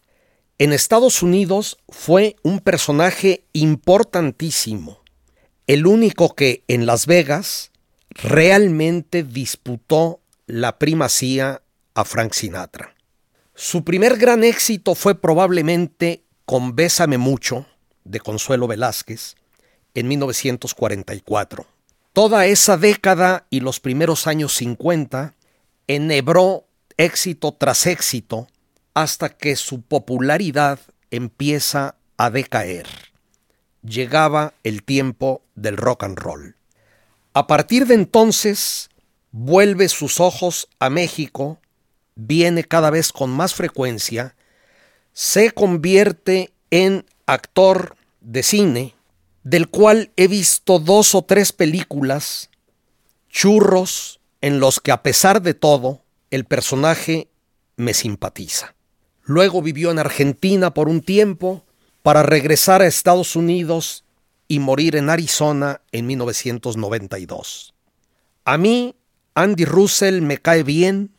En 0.61 0.73
Estados 0.73 1.23
Unidos 1.23 1.79
fue 1.89 2.35
un 2.43 2.59
personaje 2.59 3.45
importantísimo, 3.51 5.01
el 5.65 5.87
único 5.87 6.35
que 6.35 6.63
en 6.67 6.85
Las 6.85 7.07
Vegas 7.07 7.71
realmente 8.11 9.23
disputó 9.23 10.19
la 10.45 10.77
primacía 10.77 11.63
a 11.95 12.05
Frank 12.05 12.33
Sinatra. 12.33 12.93
Su 13.55 13.83
primer 13.83 14.17
gran 14.17 14.43
éxito 14.43 14.93
fue 14.93 15.19
probablemente 15.19 16.25
con 16.45 16.75
Bésame 16.75 17.17
mucho, 17.17 17.65
de 18.03 18.19
Consuelo 18.19 18.67
Velázquez, 18.67 19.37
en 19.95 20.09
1944. 20.09 21.65
Toda 22.13 22.45
esa 22.45 22.77
década 22.77 23.47
y 23.49 23.61
los 23.61 23.79
primeros 23.79 24.27
años 24.27 24.53
50 24.53 25.33
enhebró 25.87 26.67
éxito 26.97 27.51
tras 27.51 27.87
éxito 27.87 28.47
hasta 28.93 29.29
que 29.29 29.55
su 29.55 29.81
popularidad 29.81 30.79
empieza 31.11 31.95
a 32.17 32.29
decaer. 32.29 32.87
Llegaba 33.83 34.53
el 34.63 34.83
tiempo 34.83 35.41
del 35.55 35.77
rock 35.77 36.03
and 36.03 36.17
roll. 36.17 36.55
A 37.33 37.47
partir 37.47 37.87
de 37.87 37.95
entonces, 37.95 38.89
vuelve 39.31 39.89
sus 39.89 40.19
ojos 40.19 40.67
a 40.79 40.89
México, 40.89 41.59
viene 42.15 42.63
cada 42.63 42.89
vez 42.89 43.11
con 43.11 43.29
más 43.29 43.53
frecuencia, 43.53 44.35
se 45.13 45.51
convierte 45.51 46.51
en 46.69 47.05
actor 47.25 47.95
de 48.19 48.43
cine, 48.43 48.95
del 49.43 49.69
cual 49.69 50.11
he 50.15 50.27
visto 50.27 50.79
dos 50.79 51.15
o 51.15 51.23
tres 51.23 51.51
películas, 51.51 52.49
churros, 53.29 54.19
en 54.41 54.59
los 54.59 54.79
que 54.79 54.91
a 54.91 55.03
pesar 55.03 55.41
de 55.41 55.53
todo, 55.53 56.03
el 56.31 56.45
personaje 56.45 57.29
me 57.75 57.93
simpatiza. 57.93 58.75
Luego 59.31 59.61
vivió 59.61 59.91
en 59.91 59.99
Argentina 59.99 60.73
por 60.73 60.89
un 60.89 60.99
tiempo 60.99 61.63
para 62.03 62.21
regresar 62.21 62.81
a 62.81 62.85
Estados 62.87 63.37
Unidos 63.37 64.03
y 64.49 64.59
morir 64.59 64.97
en 64.97 65.09
Arizona 65.09 65.79
en 65.93 66.05
1992. 66.07 67.73
A 68.43 68.57
mí, 68.57 68.93
Andy 69.33 69.63
Russell 69.63 70.21
me 70.21 70.39
cae 70.39 70.63
bien 70.63 71.15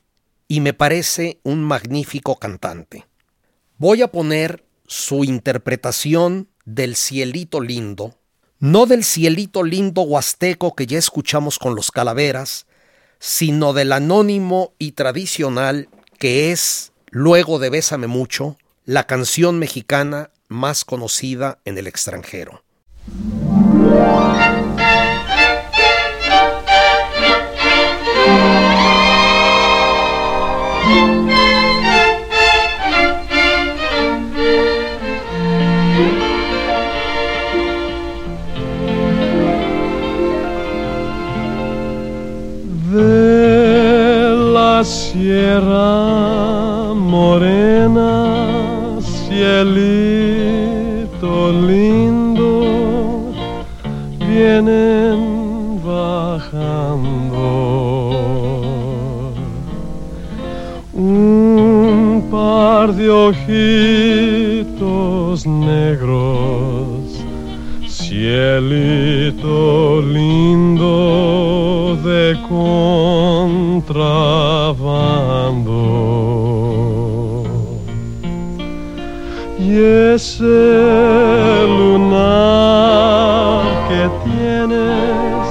y 0.46 0.60
me 0.60 0.74
parece 0.74 1.40
un 1.42 1.64
magnífico 1.64 2.36
cantante. 2.36 3.06
Voy 3.78 4.02
a 4.02 4.12
poner 4.12 4.62
su 4.86 5.24
interpretación 5.24 6.50
del 6.66 6.96
cielito 6.96 7.62
lindo, 7.62 8.18
no 8.58 8.84
del 8.84 9.04
cielito 9.04 9.62
lindo 9.62 10.02
huasteco 10.02 10.74
que 10.74 10.86
ya 10.86 10.98
escuchamos 10.98 11.58
con 11.58 11.74
los 11.74 11.90
calaveras, 11.90 12.66
sino 13.18 13.72
del 13.72 13.90
anónimo 13.90 14.74
y 14.78 14.92
tradicional 14.92 15.88
que 16.18 16.52
es, 16.52 16.91
luego 17.12 17.58
de 17.58 17.68
Bésame 17.68 18.06
mucho, 18.06 18.56
la 18.86 19.06
canción 19.06 19.58
mexicana 19.58 20.30
más 20.48 20.84
conocida 20.84 21.60
en 21.64 21.78
el 21.78 21.86
extranjero. 21.86 22.64
de 42.92 44.34
la 44.52 44.84
sierra 44.84 46.01
ojitos 63.32 64.66
negros 65.46 67.02
Cielito 68.12 70.02
lindo 70.02 71.96
de 72.04 72.36
contrabando. 72.48 73.94
Y 79.58 79.70
ese 80.14 81.64
lunar 81.68 83.62
que 83.88 84.02
tienes, 84.28 85.46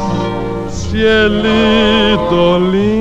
cielito 0.69 2.41
lindo, 2.59 3.01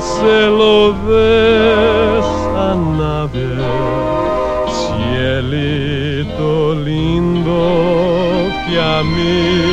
se 0.00 0.38
lo 0.58 0.92
des 1.08 2.26
a 2.68 2.74
nadie, 3.00 3.56
cielito 4.78 6.50
lindo 6.74 7.60
que 8.66 8.74
a 8.80 9.02
mí 9.02 9.67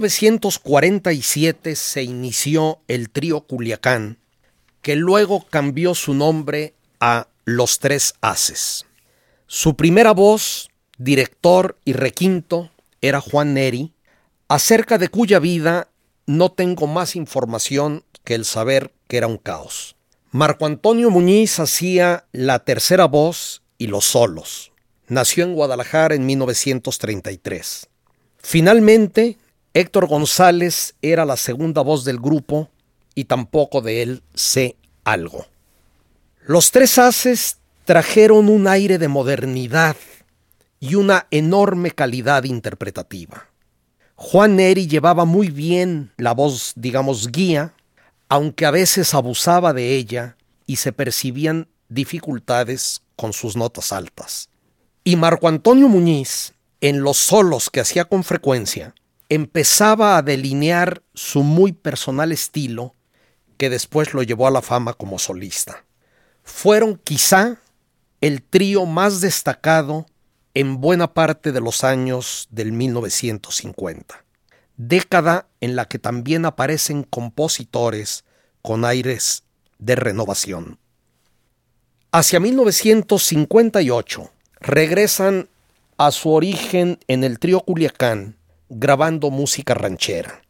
1947 0.00 1.76
se 1.76 2.02
inició 2.02 2.80
el 2.88 3.10
trío 3.10 3.42
Culiacán, 3.42 4.18
que 4.80 4.96
luego 4.96 5.46
cambió 5.50 5.94
su 5.94 6.14
nombre 6.14 6.72
a 7.00 7.28
Los 7.44 7.80
Tres 7.80 8.14
Haces. 8.22 8.86
Su 9.46 9.76
primera 9.76 10.12
voz, 10.12 10.70
director 10.96 11.76
y 11.84 11.92
requinto 11.92 12.70
era 13.02 13.20
Juan 13.20 13.52
Neri, 13.52 13.92
acerca 14.48 14.96
de 14.96 15.08
cuya 15.08 15.38
vida 15.38 15.88
no 16.26 16.50
tengo 16.50 16.86
más 16.86 17.14
información 17.14 18.04
que 18.24 18.34
el 18.34 18.46
saber 18.46 18.92
que 19.06 19.18
era 19.18 19.26
un 19.26 19.36
caos. 19.36 19.96
Marco 20.30 20.64
Antonio 20.64 21.10
Muñiz 21.10 21.58
hacía 21.60 22.24
la 22.32 22.60
tercera 22.60 23.04
voz 23.04 23.62
y 23.76 23.88
los 23.88 24.06
solos. 24.06 24.72
Nació 25.08 25.44
en 25.44 25.54
Guadalajara 25.54 26.14
en 26.14 26.24
1933. 26.24 27.88
Finalmente, 28.38 29.36
Héctor 29.72 30.08
González 30.08 30.94
era 31.00 31.24
la 31.24 31.36
segunda 31.36 31.82
voz 31.82 32.04
del 32.04 32.18
grupo 32.18 32.68
y 33.14 33.24
tampoco 33.24 33.80
de 33.80 34.02
él 34.02 34.22
sé 34.34 34.76
algo. 35.04 35.46
Los 36.44 36.72
tres 36.72 36.98
haces 36.98 37.58
trajeron 37.84 38.48
un 38.48 38.66
aire 38.66 38.98
de 38.98 39.06
modernidad 39.08 39.96
y 40.80 40.96
una 40.96 41.26
enorme 41.30 41.92
calidad 41.92 42.44
interpretativa. 42.44 43.46
Juan 44.16 44.56
Neri 44.56 44.88
llevaba 44.88 45.24
muy 45.24 45.50
bien 45.50 46.12
la 46.16 46.32
voz, 46.32 46.72
digamos, 46.76 47.30
guía, 47.30 47.74
aunque 48.28 48.66
a 48.66 48.70
veces 48.70 49.14
abusaba 49.14 49.72
de 49.72 49.94
ella 49.94 50.36
y 50.66 50.76
se 50.76 50.92
percibían 50.92 51.68
dificultades 51.88 53.02
con 53.16 53.32
sus 53.32 53.56
notas 53.56 53.92
altas. 53.92 54.48
Y 55.04 55.16
Marco 55.16 55.48
Antonio 55.48 55.88
Muñiz, 55.88 56.54
en 56.80 57.02
los 57.02 57.18
solos 57.18 57.70
que 57.70 57.80
hacía 57.80 58.04
con 58.04 58.24
frecuencia, 58.24 58.94
empezaba 59.30 60.18
a 60.18 60.22
delinear 60.22 61.02
su 61.14 61.42
muy 61.44 61.72
personal 61.72 62.32
estilo 62.32 62.94
que 63.56 63.70
después 63.70 64.12
lo 64.12 64.22
llevó 64.24 64.48
a 64.48 64.50
la 64.50 64.60
fama 64.60 64.92
como 64.92 65.18
solista. 65.18 65.84
Fueron 66.42 66.96
quizá 66.96 67.60
el 68.20 68.42
trío 68.42 68.86
más 68.86 69.20
destacado 69.20 70.06
en 70.52 70.80
buena 70.80 71.14
parte 71.14 71.52
de 71.52 71.60
los 71.60 71.84
años 71.84 72.48
del 72.50 72.72
1950, 72.72 74.24
década 74.76 75.46
en 75.60 75.76
la 75.76 75.86
que 75.86 76.00
también 76.00 76.44
aparecen 76.44 77.04
compositores 77.04 78.24
con 78.62 78.84
aires 78.84 79.44
de 79.78 79.94
renovación. 79.94 80.78
Hacia 82.10 82.40
1958 82.40 84.30
regresan 84.58 85.48
a 85.98 86.10
su 86.10 86.32
origen 86.32 86.98
en 87.06 87.22
el 87.22 87.38
trío 87.38 87.60
Culiacán 87.60 88.39
grabando 88.70 89.30
música 89.30 89.74
ranchera. 89.74 90.40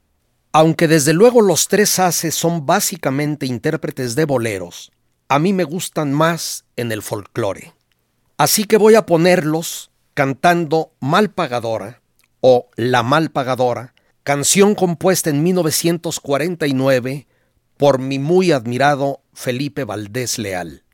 Aunque 0.52 0.86
desde 0.86 1.12
luego 1.12 1.42
los 1.42 1.68
tres 1.68 1.98
haces 1.98 2.34
son 2.34 2.66
básicamente 2.66 3.46
intérpretes 3.46 4.14
de 4.14 4.24
boleros, 4.24 4.92
a 5.28 5.38
mí 5.38 5.52
me 5.52 5.64
gustan 5.64 6.12
más 6.12 6.64
en 6.76 6.92
el 6.92 7.02
folclore. 7.02 7.72
Así 8.36 8.64
que 8.64 8.76
voy 8.76 8.94
a 8.94 9.06
ponerlos 9.06 9.90
cantando 10.14 10.92
Mal 11.00 11.30
Pagadora 11.30 12.02
o 12.40 12.68
La 12.76 13.02
Mal 13.02 13.30
Pagadora, 13.30 13.94
canción 14.22 14.74
compuesta 14.74 15.30
en 15.30 15.42
1949 15.42 17.26
por 17.76 17.98
mi 17.98 18.18
muy 18.18 18.52
admirado 18.52 19.22
Felipe 19.32 19.84
Valdés 19.84 20.38
Leal. 20.38 20.84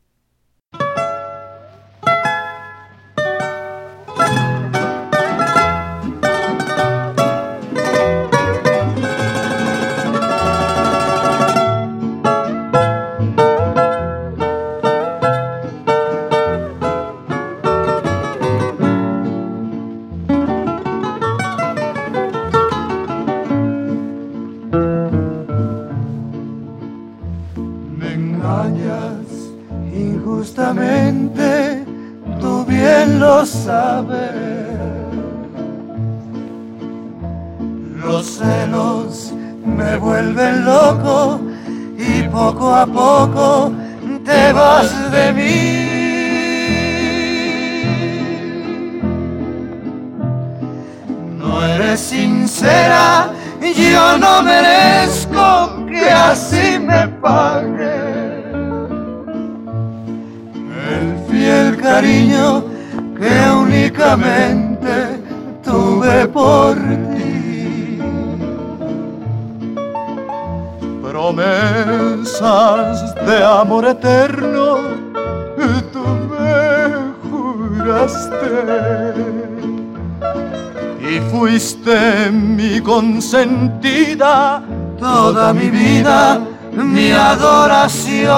Consentida 83.26 84.62
toda 85.00 85.52
mi 85.52 85.68
vida, 85.68 86.38
mi 86.72 87.10
adoración. 87.10 88.30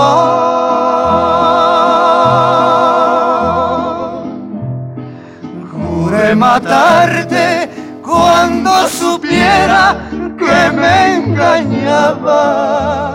Juré 5.71 6.35
matarte 6.35 7.69
cuando 8.03 8.89
supiera 8.89 10.09
que 10.39 10.71
me 10.75 11.17
engañabas, 11.17 13.08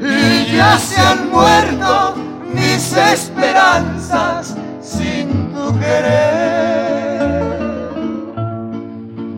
y 0.00 0.56
ya 0.56 0.78
se 0.78 0.98
han 0.98 1.30
muerto 1.30 2.14
mis 2.54 2.96
esperanzas 2.96 4.56
sin 4.80 5.52
tu 5.52 5.78
querer. 5.78 7.20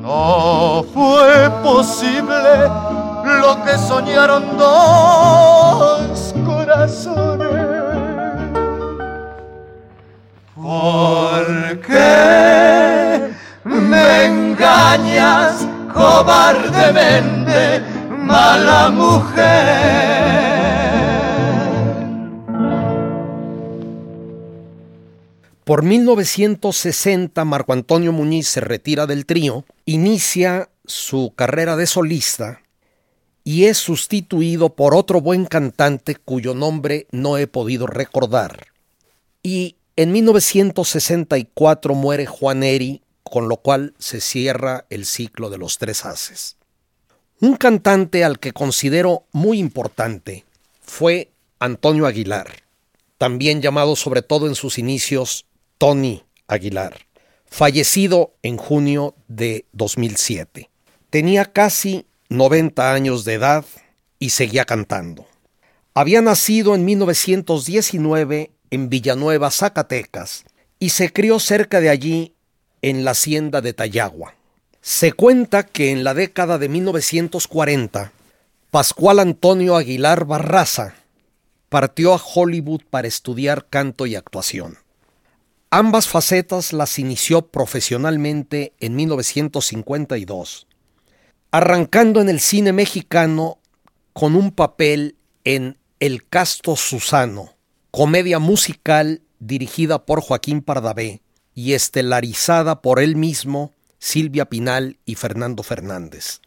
No 0.00 0.84
fue 0.94 1.50
posible 1.64 2.70
lo 3.40 3.64
que 3.64 3.76
soñaron 3.78 4.57
dos 4.57 6.32
corazones. 6.46 7.48
¿Por 10.55 11.80
qué 11.80 13.32
me 13.64 14.24
engañas 14.26 15.62
cobardemente, 16.03 17.80
mala 18.11 18.90
mujer? 18.90 20.03
Por 25.64 25.84
1960, 25.84 27.44
Marco 27.44 27.72
Antonio 27.72 28.12
Muñiz 28.12 28.48
se 28.48 28.61
retira 28.61 29.07
del 29.07 29.26
trío, 29.26 29.64
inicia 29.84 30.70
su 30.84 31.32
carrera 31.36 31.76
de 31.76 31.86
solista 31.86 32.62
y 33.44 33.66
es 33.66 33.78
sustituido 33.78 34.70
por 34.74 34.96
otro 34.96 35.20
buen 35.20 35.46
cantante 35.46 36.16
cuyo 36.16 36.55
nombre 36.55 37.07
no 37.12 37.38
he 37.38 37.46
podido 37.46 37.86
recordar. 37.86 38.66
Y 39.42 39.76
en 39.94 40.11
1964 40.12 41.94
muere 41.94 42.26
Juan 42.26 42.64
Eri, 42.64 43.03
con 43.33 43.49
lo 43.49 43.57
cual 43.57 43.95
se 43.99 44.20
cierra 44.20 44.85
el 44.91 45.07
ciclo 45.07 45.49
de 45.49 45.57
los 45.57 45.78
tres 45.78 46.05
haces. 46.05 46.59
Un 47.41 47.57
cantante 47.57 48.24
al 48.24 48.39
que 48.39 48.53
considero 48.53 49.24
muy 49.33 49.59
importante 49.59 50.45
fue 50.83 51.30
Antonio 51.59 52.05
Aguilar, 52.05 52.49
también 53.16 53.62
llamado 53.62 53.97
sobre 53.97 54.20
todo 54.20 54.49
en 54.49 54.55
sus 54.55 54.76
inicios 54.76 55.47
Tony 55.78 56.24
Aguilar, 56.47 57.07
fallecido 57.47 58.35
en 58.43 58.59
junio 58.59 59.14
de 59.28 59.64
2007. 59.72 60.68
Tenía 61.09 61.47
casi 61.47 62.05
90 62.28 62.93
años 62.93 63.24
de 63.24 63.33
edad 63.33 63.64
y 64.18 64.28
seguía 64.28 64.66
cantando. 64.66 65.24
Había 65.95 66.20
nacido 66.20 66.74
en 66.74 66.85
1919 66.85 68.51
en 68.70 68.91
Villanueva, 68.91 69.51
Zacatecas, 69.51 70.45
y 70.78 70.91
se 70.91 71.11
crió 71.14 71.41
cerca 71.41 71.80
de 71.80 71.89
allí 71.89 72.35
en 72.83 73.05
la 73.05 73.12
hacienda 73.12 73.61
de 73.61 73.72
Tayagua. 73.72 74.35
Se 74.80 75.12
cuenta 75.12 75.64
que 75.64 75.93
en 75.93 76.03
la 76.03 76.14
década 76.14 76.59
de 76.59 76.68
1940, 76.68 78.12
Pascual 78.70 79.20
Antonio 79.20 79.76
Aguilar 79.76 80.24
Barraza 80.24 80.95
partió 81.68 82.12
a 82.12 82.20
Hollywood 82.22 82.83
para 82.91 83.09
estudiar 83.09 83.66
canto 83.70 84.07
y 84.07 84.16
actuación. 84.16 84.78
Ambas 85.70 86.09
facetas 86.09 86.72
las 86.72 86.99
inició 86.99 87.47
profesionalmente 87.47 88.74
en 88.80 88.97
1952, 88.97 90.66
arrancando 91.51 92.20
en 92.20 92.28
el 92.28 92.41
cine 92.41 92.72
mexicano 92.72 93.59
con 94.12 94.35
un 94.35 94.51
papel 94.51 95.16
en 95.45 95.78
El 96.01 96.26
Casto 96.26 96.76
Susano, 96.76 97.55
comedia 97.91 98.39
musical 98.39 99.22
dirigida 99.39 100.05
por 100.05 100.20
Joaquín 100.20 100.61
Pardavé 100.61 101.22
y 101.55 101.74
estelarizada 101.74 102.80
por 102.80 103.00
él 103.00 103.16
mismo, 103.16 103.72
Silvia 103.98 104.46
Pinal 104.46 104.98
y 105.05 105.16
Fernando 105.16 105.62
Fernández. 105.62 106.40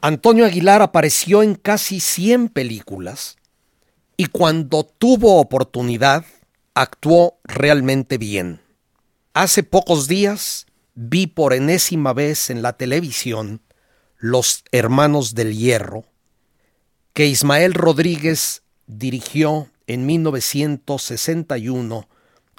Antonio 0.00 0.44
Aguilar 0.44 0.82
apareció 0.82 1.42
en 1.42 1.54
casi 1.54 2.00
100 2.00 2.50
películas 2.50 3.36
y 4.16 4.26
cuando 4.26 4.84
tuvo 4.84 5.40
oportunidad 5.40 6.24
actuó 6.74 7.38
realmente 7.44 8.18
bien. 8.18 8.60
Hace 9.34 9.62
pocos 9.62 10.08
días 10.08 10.66
vi 10.94 11.26
por 11.26 11.52
enésima 11.52 12.12
vez 12.12 12.50
en 12.50 12.62
la 12.62 12.74
televisión 12.74 13.60
Los 14.18 14.64
Hermanos 14.72 15.34
del 15.34 15.56
Hierro, 15.56 16.04
que 17.12 17.26
Ismael 17.26 17.74
Rodríguez 17.74 18.62
dirigió 18.86 19.68
en 19.86 20.06
1961 20.06 22.08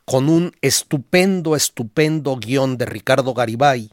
con 0.09 0.27
un 0.27 0.53
estupendo, 0.61 1.55
estupendo 1.55 2.37
guion 2.37 2.79
de 2.79 2.87
Ricardo 2.87 3.35
Garibay, 3.35 3.91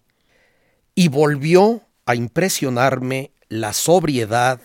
y 0.94 1.08
volvió 1.08 1.82
a 2.06 2.14
impresionarme 2.14 3.32
la 3.50 3.74
sobriedad, 3.74 4.62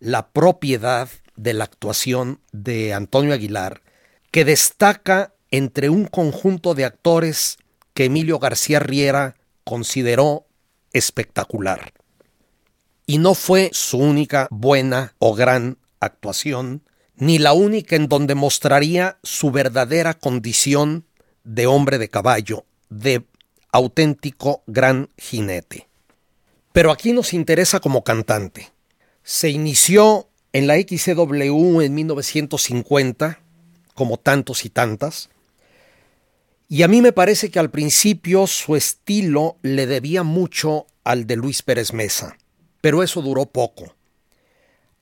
la 0.00 0.28
propiedad 0.30 1.10
de 1.36 1.52
la 1.52 1.64
actuación 1.64 2.40
de 2.52 2.94
Antonio 2.94 3.34
Aguilar 3.34 3.82
que 4.30 4.46
destaca 4.46 5.34
entre 5.50 5.90
un 5.90 6.06
conjunto 6.06 6.72
de 6.72 6.86
actores 6.86 7.58
que 7.92 8.06
Emilio 8.06 8.38
García 8.38 8.78
Riera 8.78 9.36
consideró 9.62 10.46
espectacular. 10.94 11.92
Y 13.04 13.18
no 13.18 13.34
fue 13.34 13.68
su 13.74 13.98
única 13.98 14.48
buena 14.50 15.12
o 15.18 15.34
gran 15.34 15.76
actuación, 16.00 16.82
ni 17.16 17.38
la 17.38 17.52
única 17.52 17.96
en 17.96 18.08
donde 18.08 18.34
mostraría 18.34 19.18
su 19.22 19.50
verdadera 19.50 20.14
condición 20.14 21.04
de 21.44 21.66
hombre 21.66 21.98
de 21.98 22.08
caballo, 22.08 22.64
de 22.88 23.24
auténtico 23.70 24.62
gran 24.66 25.10
jinete. 25.16 25.88
Pero 26.72 26.90
aquí 26.90 27.12
nos 27.12 27.32
interesa 27.32 27.80
como 27.80 28.02
cantante. 28.02 28.72
Se 29.22 29.50
inició 29.50 30.28
en 30.52 30.66
la 30.66 30.74
XCW 30.76 31.80
en 31.82 31.94
1950 31.94 33.40
como 33.94 34.16
tantos 34.16 34.64
y 34.64 34.70
tantas. 34.70 35.30
Y 36.68 36.82
a 36.82 36.88
mí 36.88 37.00
me 37.00 37.12
parece 37.12 37.50
que 37.50 37.58
al 37.58 37.70
principio 37.70 38.46
su 38.46 38.74
estilo 38.74 39.56
le 39.62 39.86
debía 39.86 40.22
mucho 40.22 40.86
al 41.04 41.26
de 41.26 41.36
Luis 41.36 41.62
Pérez 41.62 41.92
Mesa, 41.92 42.36
pero 42.80 43.02
eso 43.02 43.22
duró 43.22 43.46
poco. 43.46 43.94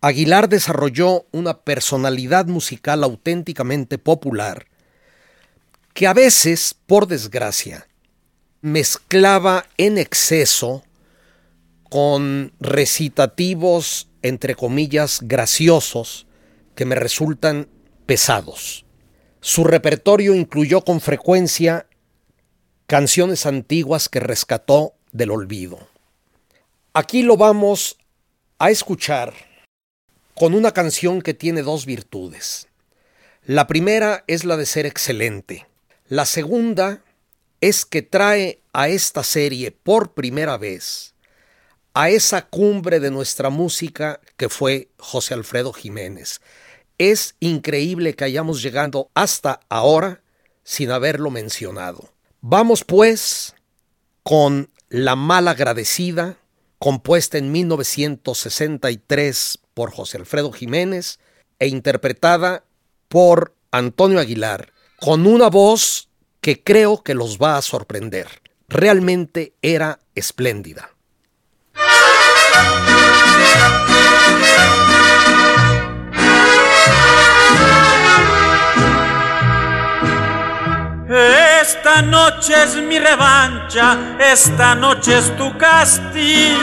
Aguilar 0.05 0.49
desarrolló 0.49 1.27
una 1.31 1.61
personalidad 1.61 2.47
musical 2.47 3.05
auténticamente 3.05 3.99
popular 3.99 4.67
que 5.95 6.09
a 6.09 6.13
veces, 6.13 6.75
por 6.87 7.07
desgracia, 7.07 7.87
mezclaba 8.63 9.65
en 9.79 9.99
exceso 9.99 10.83
con 11.89 12.53
recitativos, 12.59 14.09
entre 14.23 14.57
comillas, 14.57 15.21
graciosos, 15.23 16.27
que 16.75 16.85
me 16.85 16.97
resultan 16.97 17.69
pesados. 18.05 18.85
Su 19.41 19.63
repertorio 19.63 20.35
incluyó 20.35 20.81
con 20.81 21.01
frecuencia 21.01 21.87
canciones 22.89 23.47
antiguas 23.47 24.09
que 24.09 24.19
rescató 24.19 24.95
del 25.13 25.31
olvido. 25.31 25.79
Aquí 26.93 27.23
lo 27.23 27.37
vamos 27.37 27.99
a 28.59 28.71
escuchar 28.71 29.52
con 30.43 30.55
una 30.55 30.73
canción 30.73 31.23
que 31.23 31.35
tiene 31.35 31.63
dos 31.63 31.87
virtudes. 31.87 32.67
La 33.45 33.69
primera 33.69 34.25
es 34.27 34.45
la 34.45 34.57
de 34.57 34.67
ser 34.67 34.87
excelente. 34.87 35.69
La 36.09 36.27
segunda 36.27 37.05
es 37.61 37.85
que 37.85 38.03
trae 38.03 38.61
a 38.73 38.89
esta 38.89 39.23
serie 39.23 39.71
por 39.71 40.15
primera 40.15 40.59
vez 40.59 41.15
a 41.95 42.11
esa 42.11 42.49
cumbre 42.49 42.99
de 42.99 43.13
nuestra 43.13 43.51
música 43.51 44.21
que 44.37 44.49
fue 44.49 44.89
José 44.99 45.35
Alfredo 45.35 45.73
Jiménez. 45.73 46.41
Es 46.99 47.37
increíble 47.39 48.17
que 48.17 48.25
hayamos 48.25 48.63
llegado 48.63 49.13
hasta 49.15 49.61
ahora 49.69 50.25
sin 50.65 50.91
haberlo 50.91 51.31
mencionado. 51.31 52.13
Vamos 52.41 52.83
pues 52.83 53.55
con 54.25 54.73
La 54.89 55.15
Mal 55.15 55.47
Agradecida, 55.47 56.37
compuesta 56.81 57.39
en 57.39 57.53
1963 57.53 59.62
por 59.75 59.91
José 59.93 60.19
Alfredo 60.19 60.53
Jiménez 60.53 61.19
e 61.59 61.69
interpretada 61.69 62.65
por 63.09 63.55
Antonio 63.71 64.21
Aguilar, 64.21 64.73
con 64.97 65.27
una 65.27 65.49
voz 65.49 66.09
que 66.41 66.63
creo 66.63 67.03
que 67.03 67.15
los 67.15 67.39
va 67.39 67.57
a 67.57 67.63
sorprender. 67.63 68.27
Realmente 68.69 69.55
era 69.63 70.01
espléndida. 70.15 70.91
Esta 81.63 82.01
noche 82.03 82.55
es 82.65 82.77
mi 82.77 82.99
revancha, 82.99 84.17
esta 84.19 84.75
noche 84.75 85.19
es 85.19 85.37
tu 85.37 85.57
castigo. 85.59 86.59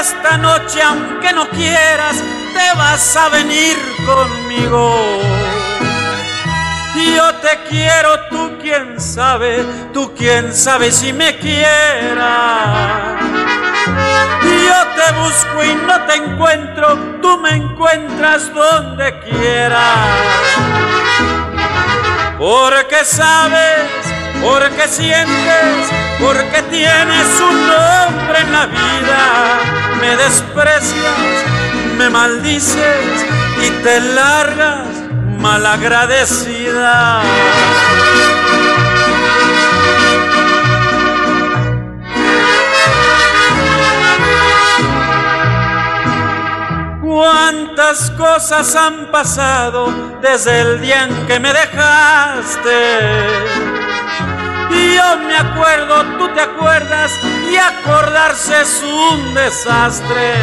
Esta 0.00 0.36
noche, 0.38 0.82
aunque 0.82 1.32
no 1.32 1.48
quieras, 1.50 2.16
te 2.54 2.78
vas 2.78 3.16
a 3.16 3.28
venir 3.28 3.76
conmigo. 4.04 5.20
Yo 7.14 7.34
te 7.36 7.58
quiero, 7.68 8.20
tú 8.30 8.56
quién 8.60 9.00
sabe, 9.00 9.64
tú 9.92 10.14
quién 10.16 10.54
sabe 10.54 10.90
si 10.90 11.12
me 11.12 11.36
quieras. 11.38 12.66
Yo 14.42 14.86
te 14.94 15.12
busco 15.20 15.64
y 15.64 15.74
no 15.86 16.00
te 16.06 16.14
encuentro, 16.16 16.98
tú 17.20 17.38
me 17.38 17.50
encuentras 17.50 18.52
donde 18.54 19.20
quieras. 19.20 19.98
Porque 22.38 23.04
sabes, 23.04 24.15
porque 24.42 24.88
sientes, 24.88 25.90
porque 26.20 26.62
tienes 26.70 27.40
un 27.40 27.66
nombre 27.66 28.40
en 28.40 28.52
la 28.52 28.66
vida. 28.66 29.60
Me 30.00 30.16
desprecias, 30.16 31.44
me 31.96 32.10
maldices 32.10 33.26
y 33.62 33.70
te 33.82 34.00
largas 34.00 34.86
malagradecida. 35.38 37.22
Cuántas 47.02 48.10
cosas 48.10 48.74
han 48.76 49.10
pasado 49.10 50.18
desde 50.20 50.60
el 50.60 50.80
día 50.80 51.04
en 51.04 51.26
que 51.26 51.40
me 51.40 51.52
dejaste. 51.52 52.76
Yo 54.70 55.16
me 55.18 55.36
acuerdo, 55.36 56.04
tú 56.18 56.28
te 56.34 56.40
acuerdas, 56.40 57.12
y 57.50 57.56
acordarse 57.56 58.60
es 58.60 58.82
un 58.82 59.34
desastre. 59.34 60.34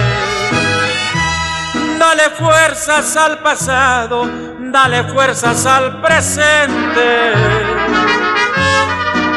Dale 1.97 2.29
fuerzas 2.31 3.15
al 3.15 3.39
pasado, 3.39 4.29
dale 4.59 5.03
fuerzas 5.05 5.65
al 5.65 6.01
presente. 6.01 7.33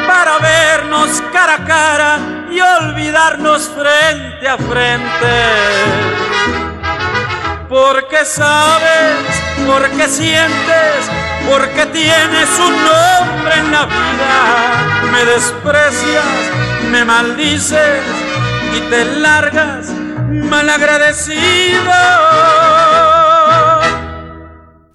Para 0.07 0.37
vernos 0.39 1.21
cara 1.31 1.55
a 1.55 1.65
cara 1.65 2.19
y 2.49 2.59
olvidarnos 2.59 3.69
frente 3.69 4.47
a 4.47 4.57
frente 4.57 6.17
porque 7.69 8.23
sabes, 8.23 9.43
porque 9.65 10.07
sientes, 10.07 11.09
porque 11.49 11.85
tienes 11.87 12.49
un 12.59 12.73
nombre 12.73 13.55
en 13.57 13.71
la 13.71 13.85
vida. 13.85 15.11
Me 15.11 15.25
desprecias, 15.25 16.25
me 16.91 17.05
maldices 17.05 18.03
y 18.75 18.81
te 18.89 19.05
largas 19.19 19.87
malagradecido. 20.27 21.91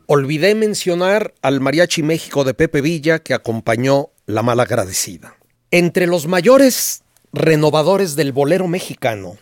Olvidé 0.06 0.54
mencionar 0.54 1.34
al 1.42 1.60
Mariachi 1.60 2.02
México 2.02 2.44
de 2.44 2.54
Pepe 2.54 2.82
Villa 2.82 3.20
que 3.20 3.34
acompañó 3.34 4.10
La 4.26 4.42
Malagradecida. 4.42 5.36
Entre 5.70 6.06
los 6.06 6.26
mayores 6.26 7.02
renovadores 7.32 8.14
del 8.14 8.32
bolero 8.32 8.68
mexicano 8.68 9.38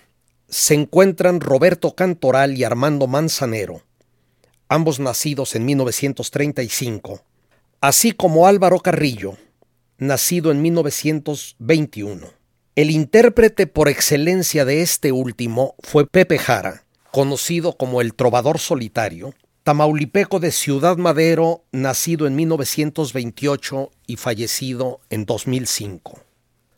se 0.49 0.75
encuentran 0.75 1.41
Roberto 1.41 1.95
Cantoral 1.95 2.57
y 2.57 2.65
Armando 2.65 3.09
Manzanero, 3.09 3.83
ambos 4.71 5.01
nacidos 5.01 5.57
en 5.57 5.67
1935, 5.67 7.23
así 7.81 8.13
como 8.13 8.47
Álvaro 8.47 8.79
Carrillo, 8.79 9.37
nacido 9.99 10.53
en 10.53 10.63
1921. 10.63 12.29
El 12.77 12.91
intérprete 12.91 13.67
por 13.67 13.89
excelencia 13.89 14.65
de 14.65 14.81
este 14.81 15.11
último 15.11 15.75
fue 15.81 16.07
Pepe 16.07 16.39
Jara, 16.39 16.85
conocido 17.11 17.77
como 17.77 18.01
el 18.01 18.15
Trovador 18.15 18.61
Solitario, 18.61 19.35
tamaulipeco 19.65 20.39
de 20.39 20.53
Ciudad 20.53 20.97
Madero, 20.97 21.65
nacido 21.73 22.29
en 22.29 22.37
1928 22.37 23.91
y 24.07 24.17
fallecido 24.17 25.01
en 25.11 25.27
2005. 25.27 26.21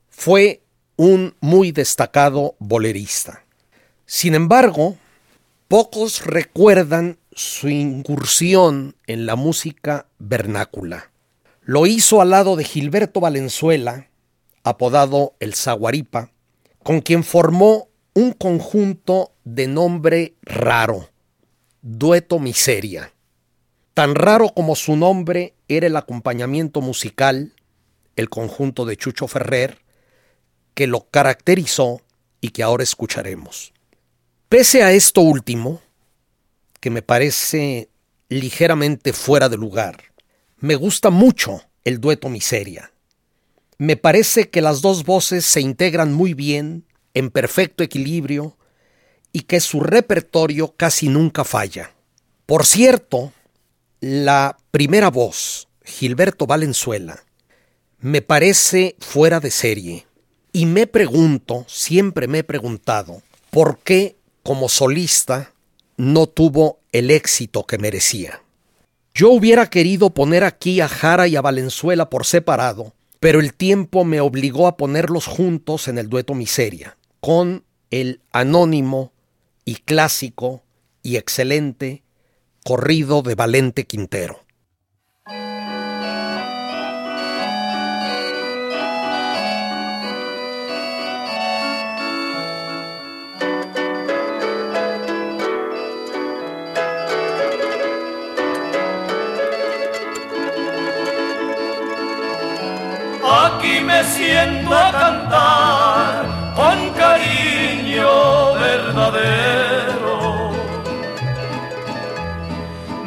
Fue 0.08 0.62
un 0.96 1.34
muy 1.40 1.72
destacado 1.72 2.56
bolerista. 2.58 3.44
Sin 4.06 4.34
embargo, 4.34 4.96
pocos 5.68 6.24
recuerdan 6.24 7.18
su 7.34 7.68
incursión 7.68 8.96
en 9.06 9.26
la 9.26 9.36
música 9.36 10.06
vernácula. 10.18 11.10
Lo 11.62 11.86
hizo 11.86 12.20
al 12.20 12.30
lado 12.30 12.56
de 12.56 12.64
Gilberto 12.64 13.20
Valenzuela, 13.20 14.08
apodado 14.64 15.34
el 15.40 15.54
Zaguaripa, 15.54 16.30
con 16.82 17.00
quien 17.00 17.24
formó 17.24 17.88
un 18.14 18.32
conjunto 18.32 19.32
de 19.44 19.66
nombre 19.66 20.34
raro, 20.42 21.08
Dueto 21.80 22.38
Miseria. 22.38 23.12
Tan 23.94 24.14
raro 24.14 24.50
como 24.50 24.76
su 24.76 24.96
nombre 24.96 25.54
era 25.68 25.86
el 25.86 25.96
acompañamiento 25.96 26.80
musical, 26.80 27.54
el 28.16 28.28
conjunto 28.28 28.84
de 28.84 28.96
Chucho 28.96 29.26
Ferrer, 29.26 29.78
que 30.74 30.86
lo 30.86 31.08
caracterizó 31.10 32.02
y 32.40 32.50
que 32.50 32.62
ahora 32.62 32.82
escucharemos. 32.82 33.72
Pese 34.48 34.82
a 34.82 34.92
esto 34.92 35.22
último, 35.22 35.80
que 36.82 36.90
me 36.90 37.00
parece 37.00 37.90
ligeramente 38.28 39.12
fuera 39.12 39.48
de 39.48 39.56
lugar, 39.56 40.02
me 40.58 40.74
gusta 40.74 41.10
mucho 41.10 41.62
el 41.84 42.00
dueto 42.00 42.28
Miseria. 42.28 42.92
Me 43.78 43.96
parece 43.96 44.50
que 44.50 44.60
las 44.60 44.82
dos 44.82 45.04
voces 45.04 45.46
se 45.46 45.60
integran 45.60 46.12
muy 46.12 46.34
bien, 46.34 46.84
en 47.14 47.30
perfecto 47.30 47.84
equilibrio, 47.84 48.58
y 49.32 49.42
que 49.42 49.60
su 49.60 49.78
repertorio 49.78 50.74
casi 50.76 51.08
nunca 51.08 51.44
falla. 51.44 51.94
Por 52.46 52.66
cierto, 52.66 53.32
la 54.00 54.58
primera 54.72 55.08
voz, 55.08 55.68
Gilberto 55.84 56.48
Valenzuela, 56.48 57.22
me 58.00 58.22
parece 58.22 58.96
fuera 58.98 59.38
de 59.38 59.52
serie. 59.52 60.06
Y 60.52 60.66
me 60.66 60.88
pregunto, 60.88 61.64
siempre 61.68 62.26
me 62.26 62.38
he 62.38 62.44
preguntado, 62.44 63.22
¿por 63.50 63.78
qué 63.78 64.16
como 64.42 64.68
solista 64.68 65.51
no 65.96 66.26
tuvo 66.26 66.80
el 66.92 67.10
éxito 67.10 67.64
que 67.66 67.78
merecía. 67.78 68.42
Yo 69.14 69.30
hubiera 69.30 69.68
querido 69.68 70.10
poner 70.10 70.44
aquí 70.44 70.80
a 70.80 70.88
Jara 70.88 71.28
y 71.28 71.36
a 71.36 71.42
Valenzuela 71.42 72.08
por 72.08 72.24
separado, 72.24 72.94
pero 73.20 73.40
el 73.40 73.54
tiempo 73.54 74.04
me 74.04 74.20
obligó 74.20 74.66
a 74.66 74.76
ponerlos 74.76 75.26
juntos 75.26 75.88
en 75.88 75.98
el 75.98 76.08
dueto 76.08 76.34
Miseria, 76.34 76.96
con 77.20 77.64
el 77.90 78.20
anónimo 78.32 79.12
y 79.64 79.76
clásico 79.76 80.62
y 81.02 81.16
excelente 81.16 82.02
corrido 82.64 83.22
de 83.22 83.34
Valente 83.34 83.84
Quintero. 83.84 84.41
Siento 104.04 104.74
a 104.74 104.90
cantar 104.90 106.24
con 106.54 106.90
cariño 106.90 108.54
verdadero. 108.54 110.50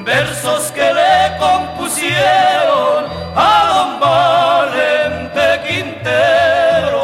Versos 0.03 0.71
que 0.71 0.93
le 0.93 1.37
compusieron 1.39 3.05
a 3.35 3.73
don 3.73 3.99
Valente 3.99 5.47
Quintero. 5.67 7.03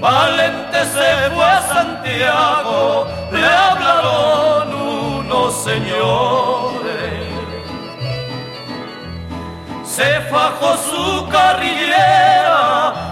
Valente 0.00 0.78
se 0.94 1.30
fue 1.34 1.44
a 1.44 1.62
Santiago, 1.62 3.06
le 3.30 3.46
hablaron 3.46 4.74
unos 4.74 5.54
señores 5.62 6.69
se 10.00 10.20
fajó 10.30 10.78
su 10.78 11.28
carrillera 11.28 13.09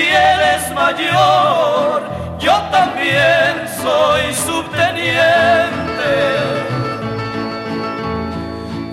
si 0.00 0.08
eres 0.08 0.72
mayor, 0.72 2.02
yo 2.38 2.56
también 2.76 3.52
soy 3.82 4.22
subteniente. 4.46 6.12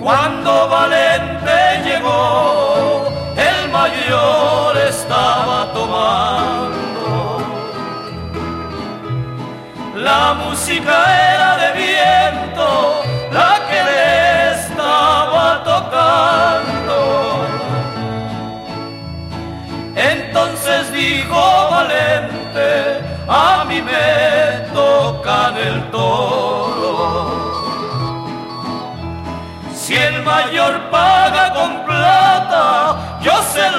Cuando 0.01 0.67
Valente 0.69 1.59
llegó, 1.85 3.07
el 3.51 3.69
mayor 3.71 4.77
estaba 4.77 5.71
tomando. 5.73 7.11
La 9.95 10.33
música 10.33 10.95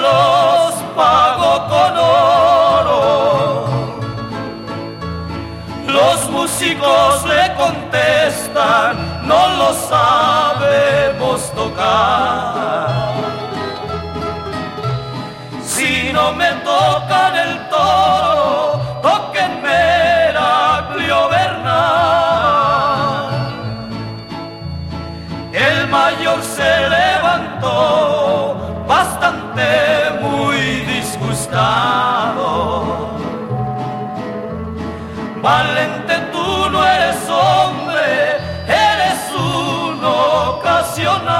los 0.00 0.74
pago 0.96 1.66
con 1.68 1.96
oro. 1.96 2.98
Los 5.86 6.30
músicos 6.30 7.24
le 7.24 7.54
contestan, 7.54 9.26
no 9.26 9.48
lo 9.56 9.72
sabemos 9.74 11.52
tocar. 11.54 12.88
Si 15.64 16.12
no 16.12 16.32
me 16.32 16.50
tocan 16.64 17.36
el 17.36 17.57
disgustado. 31.18 33.08
Valente, 35.42 36.14
tú 36.32 36.70
no 36.70 36.84
eres 36.84 37.16
hombre, 37.28 38.36
eres 38.66 39.32
un 39.34 40.04
ocasionado. 40.04 41.38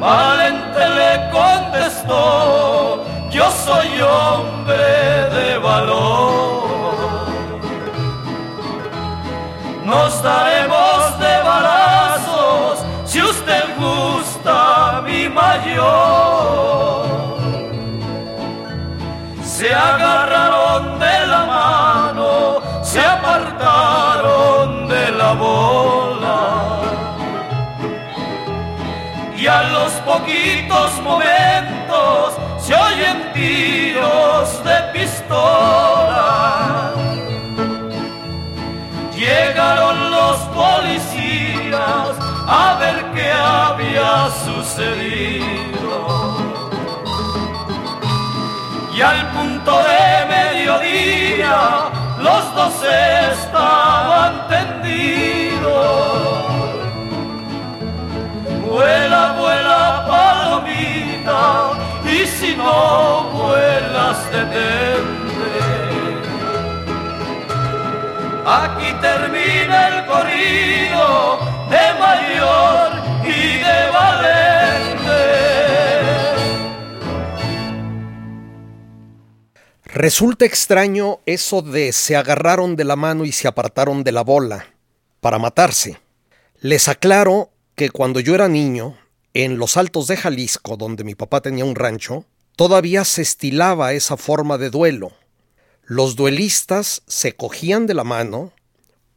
Valente 0.00 0.88
le 0.88 1.30
contestó, 1.30 3.04
yo 3.30 3.50
soy 3.50 4.00
hombre 4.00 5.28
de 5.30 5.58
valor. 5.58 6.64
Nos 9.84 10.22
daremos 10.22 10.53
poquitos 30.74 31.02
momentos 31.02 32.34
se 32.58 32.74
oyen 32.74 33.32
tiros 33.32 34.62
de 34.64 34.82
pistola. 34.92 36.92
Llegaron 39.14 40.10
los 40.10 40.36
policías 40.60 42.18
a 42.46 42.76
ver 42.80 43.04
qué 43.14 43.32
había 43.32 44.28
sucedido. 44.44 45.94
Y 48.94 49.00
al 49.00 49.30
punto 49.32 49.82
de 49.82 50.26
mediodía 50.28 51.88
los 52.18 52.54
dos 52.54 52.74
estaban 53.32 54.46
tendidos. 54.48 54.74
Vuela, 58.66 59.33
y 62.04 62.26
si 62.26 62.54
no 62.56 63.30
vuelas, 63.32 64.30
detente. 64.30 65.14
Aquí 68.46 68.92
termina 69.00 69.88
el 69.88 70.06
corrido 70.06 71.38
de 71.70 71.98
mayor 71.98 72.92
y 73.24 73.58
de 73.58 73.90
valente. 73.90 74.84
Resulta 79.84 80.44
extraño 80.44 81.20
eso 81.24 81.62
de 81.62 81.92
se 81.92 82.16
agarraron 82.16 82.76
de 82.76 82.84
la 82.84 82.96
mano 82.96 83.24
y 83.24 83.32
se 83.32 83.48
apartaron 83.48 84.04
de 84.04 84.12
la 84.12 84.22
bola 84.22 84.66
para 85.20 85.38
matarse. 85.38 85.98
Les 86.60 86.88
aclaro 86.88 87.50
que 87.74 87.88
cuando 87.88 88.20
yo 88.20 88.34
era 88.34 88.48
niño, 88.48 88.98
en 89.34 89.58
los 89.58 89.76
altos 89.76 90.06
de 90.06 90.16
Jalisco, 90.16 90.76
donde 90.76 91.02
mi 91.02 91.16
papá 91.16 91.40
tenía 91.40 91.64
un 91.64 91.74
rancho, 91.74 92.24
todavía 92.56 93.04
se 93.04 93.20
estilaba 93.22 93.92
esa 93.92 94.16
forma 94.16 94.58
de 94.58 94.70
duelo. 94.70 95.12
Los 95.82 96.14
duelistas 96.14 97.02
se 97.08 97.34
cogían 97.34 97.86
de 97.86 97.94
la 97.94 98.04
mano 98.04 98.52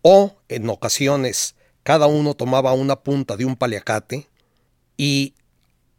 o, 0.01 0.35
en 0.49 0.69
ocasiones, 0.69 1.55
cada 1.83 2.07
uno 2.07 2.33
tomaba 2.33 2.73
una 2.73 2.97
punta 2.97 3.37
de 3.37 3.45
un 3.45 3.55
paliacate 3.55 4.27
y 4.97 5.35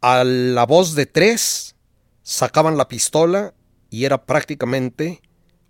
a 0.01 0.23
la 0.23 0.65
voz 0.65 0.95
de 0.95 1.05
tres 1.05 1.75
sacaban 2.21 2.77
la 2.77 2.89
pistola 2.89 3.53
y 3.89 4.03
era 4.03 4.25
prácticamente 4.25 5.21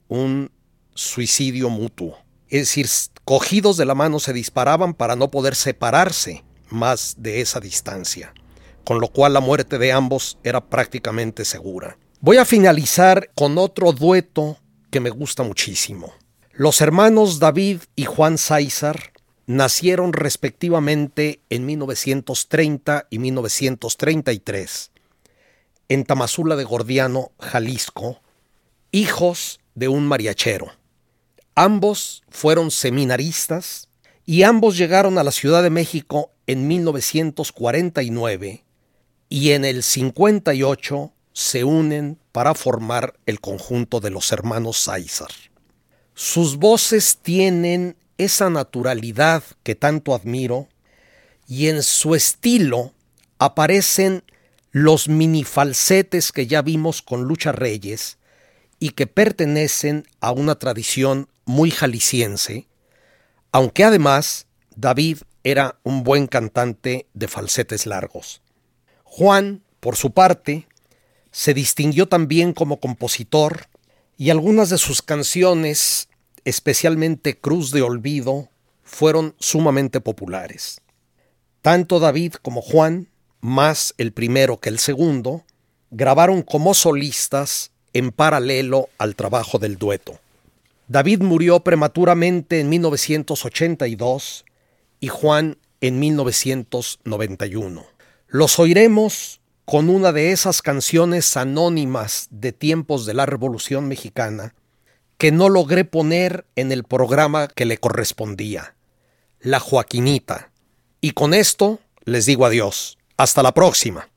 un 0.08 0.52
suicidio 0.96 1.70
mutuo. 1.70 2.18
Es 2.50 2.62
decir, 2.62 2.90
cogidos 3.24 3.78
de 3.78 3.86
la 3.86 3.96
mano 3.96 4.20
se 4.20 4.34
disparaban 4.34 4.96
para 4.96 5.16
no 5.16 5.30
poder 5.30 5.56
separarse 5.56 6.44
más 6.70 7.16
de 7.18 7.42
esa 7.42 7.60
distancia, 7.60 8.34
con 8.84 9.00
lo 9.00 9.10
cual 9.10 9.34
la 9.34 9.40
muerte 9.40 9.78
de 9.78 9.92
ambos 9.92 10.38
era 10.44 10.66
prácticamente 10.70 11.46
segura. 11.46 11.98
Voy 12.22 12.38
a 12.38 12.46
finalizar 12.46 13.32
con 13.36 13.58
otro 13.58 13.92
dueto 13.92 14.58
que 14.92 15.00
me 15.00 15.10
gusta 15.10 15.44
muchísimo. 15.44 16.14
Los 16.52 16.82
hermanos 16.82 17.40
David 17.40 17.82
y 17.96 18.06
Juan 18.06 18.38
César 18.38 19.14
nacieron 19.46 20.14
respectivamente 20.14 21.42
en 21.50 21.66
1930 21.66 23.08
y 23.10 23.20
1933 23.20 24.92
en 25.90 26.06
Tamazula 26.06 26.56
de 26.56 26.64
Gordiano, 26.64 27.32
Jalisco, 27.40 28.22
hijos 28.92 29.60
de 29.74 29.88
un 29.88 30.08
mariachero. 30.08 30.72
Ambos 31.56 32.24
fueron 32.30 32.70
seminaristas 32.70 33.89
y 34.30 34.44
ambos 34.44 34.78
llegaron 34.78 35.18
a 35.18 35.24
la 35.24 35.32
Ciudad 35.32 35.64
de 35.64 35.72
México 35.72 36.32
en 36.46 36.68
1949 36.68 38.64
y 39.28 39.52
en 39.54 39.66
el 39.66 39.82
58 39.82 41.12
se 41.34 41.64
unen 41.64 42.20
para 42.32 42.54
formar 42.54 43.16
el 43.26 43.42
conjunto 43.42 44.00
de 44.00 44.12
los 44.12 44.32
hermanos 44.32 44.78
César. 44.78 45.32
Sus 46.14 46.58
voces 46.58 47.18
tienen 47.24 47.98
esa 48.20 48.52
naturalidad 48.52 49.42
que 49.64 49.74
tanto 49.74 50.14
admiro 50.14 50.68
y 51.48 51.70
en 51.70 51.82
su 51.82 52.14
estilo 52.14 52.94
aparecen 53.40 54.24
los 54.70 55.10
minifalsetes 55.10 56.32
que 56.32 56.46
ya 56.46 56.62
vimos 56.62 57.02
con 57.02 57.24
Lucha 57.24 57.52
Reyes 57.52 58.20
y 58.80 58.92
que 58.92 59.08
pertenecen 59.08 60.06
a 60.20 60.30
una 60.30 60.60
tradición 60.60 61.30
muy 61.46 61.72
jalisciense, 61.72 62.69
aunque 63.52 63.84
además 63.84 64.48
David 64.76 65.20
era 65.44 65.80
un 65.84 66.04
buen 66.04 66.28
cantante 66.28 67.08
de 67.14 67.28
falsetes 67.28 67.86
largos. 67.86 68.42
Juan, 69.04 69.64
por 69.80 69.96
su 69.96 70.12
parte, 70.12 70.68
se 71.32 71.54
distinguió 71.54 72.08
también 72.08 72.54
como 72.54 72.80
compositor 72.80 73.68
y 74.18 74.30
algunas 74.30 74.70
de 74.70 74.78
sus 74.78 75.02
canciones, 75.02 76.10
especialmente 76.46 77.38
Cruz 77.38 77.72
de 77.72 77.82
Olvido, 77.82 78.50
fueron 78.84 79.36
sumamente 79.40 80.02
populares. 80.02 80.82
Tanto 81.62 82.00
David 82.00 82.34
como 82.42 82.62
Juan, 82.62 83.08
más 83.42 83.94
el 83.98 84.12
primero 84.12 84.60
que 84.60 84.70
el 84.70 84.80
segundo, 84.80 85.44
grabaron 85.92 86.42
como 86.42 86.74
solistas 86.74 87.72
en 87.94 88.12
paralelo 88.12 88.90
al 88.98 89.16
trabajo 89.16 89.60
del 89.60 89.78
dueto. 89.78 90.20
David 90.90 91.22
murió 91.22 91.60
prematuramente 91.60 92.60
en 92.60 92.68
1982 92.70 94.44
y 95.00 95.08
Juan 95.08 95.60
en 95.82 96.00
1991. 96.00 97.86
Los 98.28 98.58
oiremos 98.58 99.40
con 99.66 99.92
una 99.92 100.12
de 100.12 100.32
esas 100.32 100.64
canciones 100.64 101.38
anónimas 101.38 102.28
de 102.32 102.54
tiempos 102.54 103.06
de 103.06 103.14
la 103.14 103.28
Revolución 103.28 103.88
Mexicana 103.88 104.56
que 105.20 105.32
no 105.32 105.48
logré 105.48 105.86
poner 105.86 106.48
en 106.56 106.72
el 106.72 106.84
programa 106.84 107.50
que 107.50 107.66
le 107.66 107.78
correspondía, 107.78 108.74
La 109.40 109.60
Joaquinita. 109.60 110.52
Y 111.02 111.12
con 111.12 111.36
esto 111.36 111.80
les 112.04 112.26
digo 112.26 112.48
adiós. 112.48 112.98
Hasta 113.16 113.44
la 113.44 113.54
próxima. 113.54 114.09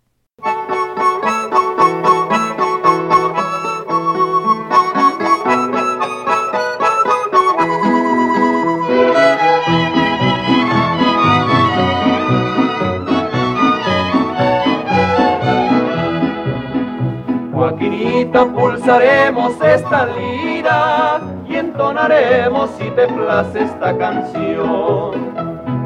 Pulsaremos 18.82 19.54
esta 19.62 20.06
lira 20.06 21.20
y 21.48 21.54
entonaremos 21.54 22.68
si 22.70 22.90
te 22.90 23.06
place 23.06 23.62
esta 23.62 23.96
canción. 23.96 25.12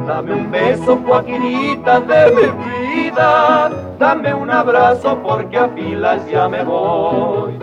Dame 0.07 0.33
un 0.33 0.49
beso, 0.49 0.99
Joaquinita, 1.05 1.99
de 1.99 2.31
mi 2.31 3.03
vida. 3.03 3.69
Dame 3.99 4.33
un 4.33 4.49
abrazo 4.49 5.19
porque 5.21 5.59
a 5.59 5.69
filas 5.69 6.27
ya 6.27 6.49
me 6.49 6.63
voy. 6.63 7.59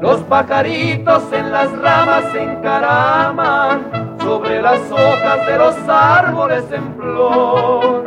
Los 0.00 0.20
pajaritos 0.20 1.32
en 1.32 1.50
las 1.50 1.72
ramas 1.78 2.24
se 2.30 2.44
encaraman 2.44 4.16
sobre 4.20 4.62
las 4.62 4.78
hojas 4.92 5.46
de 5.48 5.58
los 5.58 5.76
árboles 5.88 6.64
en 6.70 6.94
flor. 6.94 8.04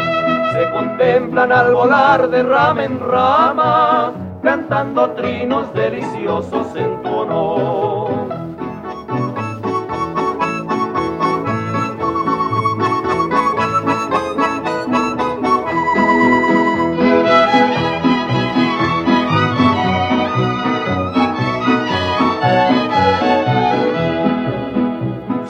Se 0.54 0.72
contemplan 0.72 1.52
al 1.52 1.74
volar 1.74 2.30
de 2.30 2.42
rama 2.42 2.86
en 2.86 3.00
rama, 3.02 4.14
cantando 4.42 5.12
trinos 5.12 5.74
deliciosos 5.74 6.76
en 6.76 7.02
tu 7.02 7.10
honor. 7.10 8.10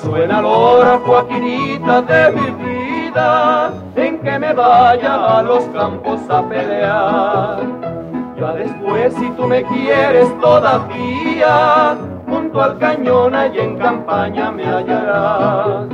Suena 0.01 0.41
la 0.41 0.47
hora, 0.47 0.99
Joaquinita, 1.05 2.01
de 2.01 2.31
mi 2.31 2.51
vida, 2.51 3.71
en 3.95 4.19
que 4.19 4.39
me 4.39 4.53
vaya 4.53 5.37
a 5.37 5.41
los 5.43 5.63
campos 5.65 6.19
a 6.29 6.47
pelear. 6.47 7.98
Ya 8.39 8.53
después, 8.53 9.13
si 9.15 9.29
tú 9.31 9.47
me 9.47 9.63
quieres 9.63 10.27
todavía, 10.39 11.97
junto 12.25 12.61
al 12.61 12.77
cañón 12.77 13.33
y 13.53 13.59
en 13.59 13.77
campaña 13.77 14.49
me 14.49 14.63
hallarás. 14.63 15.87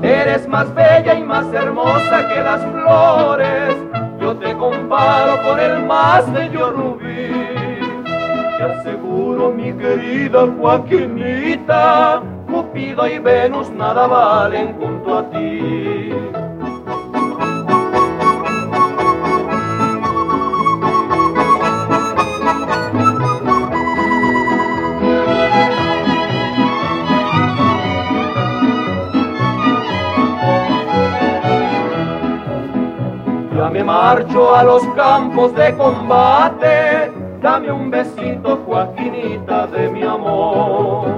Eres 0.00 0.46
más 0.46 0.72
bella 0.76 1.14
y 1.14 1.24
más 1.24 1.52
hermosa 1.52 2.28
que 2.28 2.40
las 2.40 2.62
flores, 2.66 3.74
yo 4.20 4.36
te 4.36 4.56
comparo 4.56 5.42
con 5.42 5.58
el 5.58 5.84
más 5.86 6.32
bello 6.32 6.70
rubí. 6.70 7.32
Te 8.56 8.62
aseguro, 8.62 9.50
mi 9.50 9.72
querida 9.72 10.46
Joaquinita, 10.56 12.22
Cupido 12.48 13.08
y 13.08 13.18
Venus 13.18 13.70
nada 13.70 14.06
valen 14.06 14.76
junto 14.78 15.18
a 15.18 15.30
ti. 15.30 15.97
Marcho 34.00 34.54
a 34.54 34.62
los 34.62 34.84
campos 34.94 35.52
de 35.56 35.74
combate, 35.76 37.10
dame 37.42 37.72
un 37.72 37.90
besito, 37.90 38.60
Joaquinita, 38.64 39.66
de 39.66 39.88
mi 39.88 40.02
amor. 40.04 41.08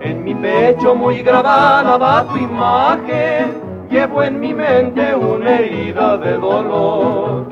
En 0.00 0.24
mi 0.24 0.34
pecho 0.34 0.96
muy 0.96 1.22
grabada 1.22 1.96
va 1.96 2.24
tu 2.24 2.36
imagen, 2.36 3.44
llevo 3.88 4.24
en 4.24 4.40
mi 4.40 4.52
mente 4.52 5.14
una 5.14 5.48
herida 5.60 6.16
de 6.16 6.32
dolor. 6.38 7.46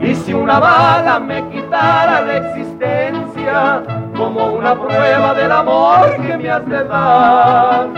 Y 0.00 0.14
si 0.14 0.32
una 0.32 0.60
bala 0.60 1.20
me 1.20 1.46
quitara 1.50 2.22
la 2.22 2.36
existencia, 2.38 3.82
como 4.16 4.46
una 4.46 4.74
prueba 4.74 5.34
del 5.34 5.52
amor 5.52 6.16
que 6.22 6.38
me 6.38 6.48
has 6.50 6.66
de 6.66 6.84
dar. 6.84 7.88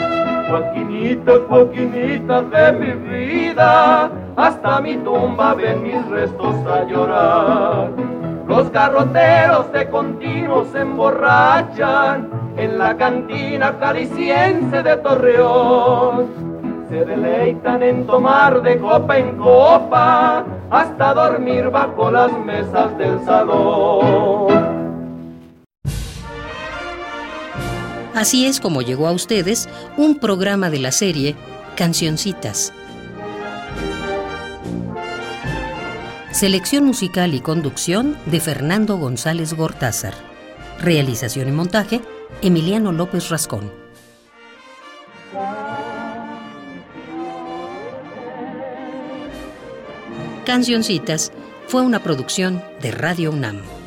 Joaquinita, 0.48 1.32
Joaquinita 1.48 2.42
de 2.42 2.72
mi 2.72 2.92
vida, 3.08 4.10
hasta 4.38 4.80
mi 4.80 4.96
tumba 4.98 5.52
ven 5.54 5.82
mis 5.82 6.06
restos 6.06 6.54
a 6.66 6.84
llorar. 6.84 7.90
Los 8.46 8.70
garroteros 8.70 9.70
de 9.72 9.88
continuo 9.90 10.64
se 10.70 10.78
emborrachan 10.78 12.30
en 12.56 12.78
la 12.78 12.96
cantina 12.96 13.76
caliciense 13.80 14.82
de 14.82 14.96
Torreón. 14.98 16.86
Se 16.88 17.04
deleitan 17.04 17.82
en 17.82 18.06
tomar 18.06 18.62
de 18.62 18.78
copa 18.78 19.18
en 19.18 19.36
copa 19.36 20.44
hasta 20.70 21.14
dormir 21.14 21.68
bajo 21.70 22.10
las 22.10 22.32
mesas 22.38 22.96
del 22.96 23.22
salón. 23.24 24.88
Así 28.14 28.46
es 28.46 28.60
como 28.60 28.82
llegó 28.82 29.08
a 29.08 29.12
ustedes 29.12 29.68
un 29.96 30.14
programa 30.14 30.70
de 30.70 30.78
la 30.78 30.92
serie 30.92 31.34
Cancioncitas. 31.76 32.72
Selección 36.38 36.84
musical 36.84 37.34
y 37.34 37.40
conducción 37.40 38.16
de 38.26 38.38
Fernando 38.38 38.96
González 38.96 39.54
Gortázar. 39.54 40.14
Realización 40.78 41.48
y 41.48 41.50
montaje 41.50 42.00
Emiliano 42.42 42.92
López 42.92 43.28
Rascón. 43.28 43.72
Cancioncitas 50.46 51.32
fue 51.66 51.82
una 51.82 52.04
producción 52.04 52.62
de 52.82 52.92
Radio 52.92 53.32
UNAM. 53.32 53.77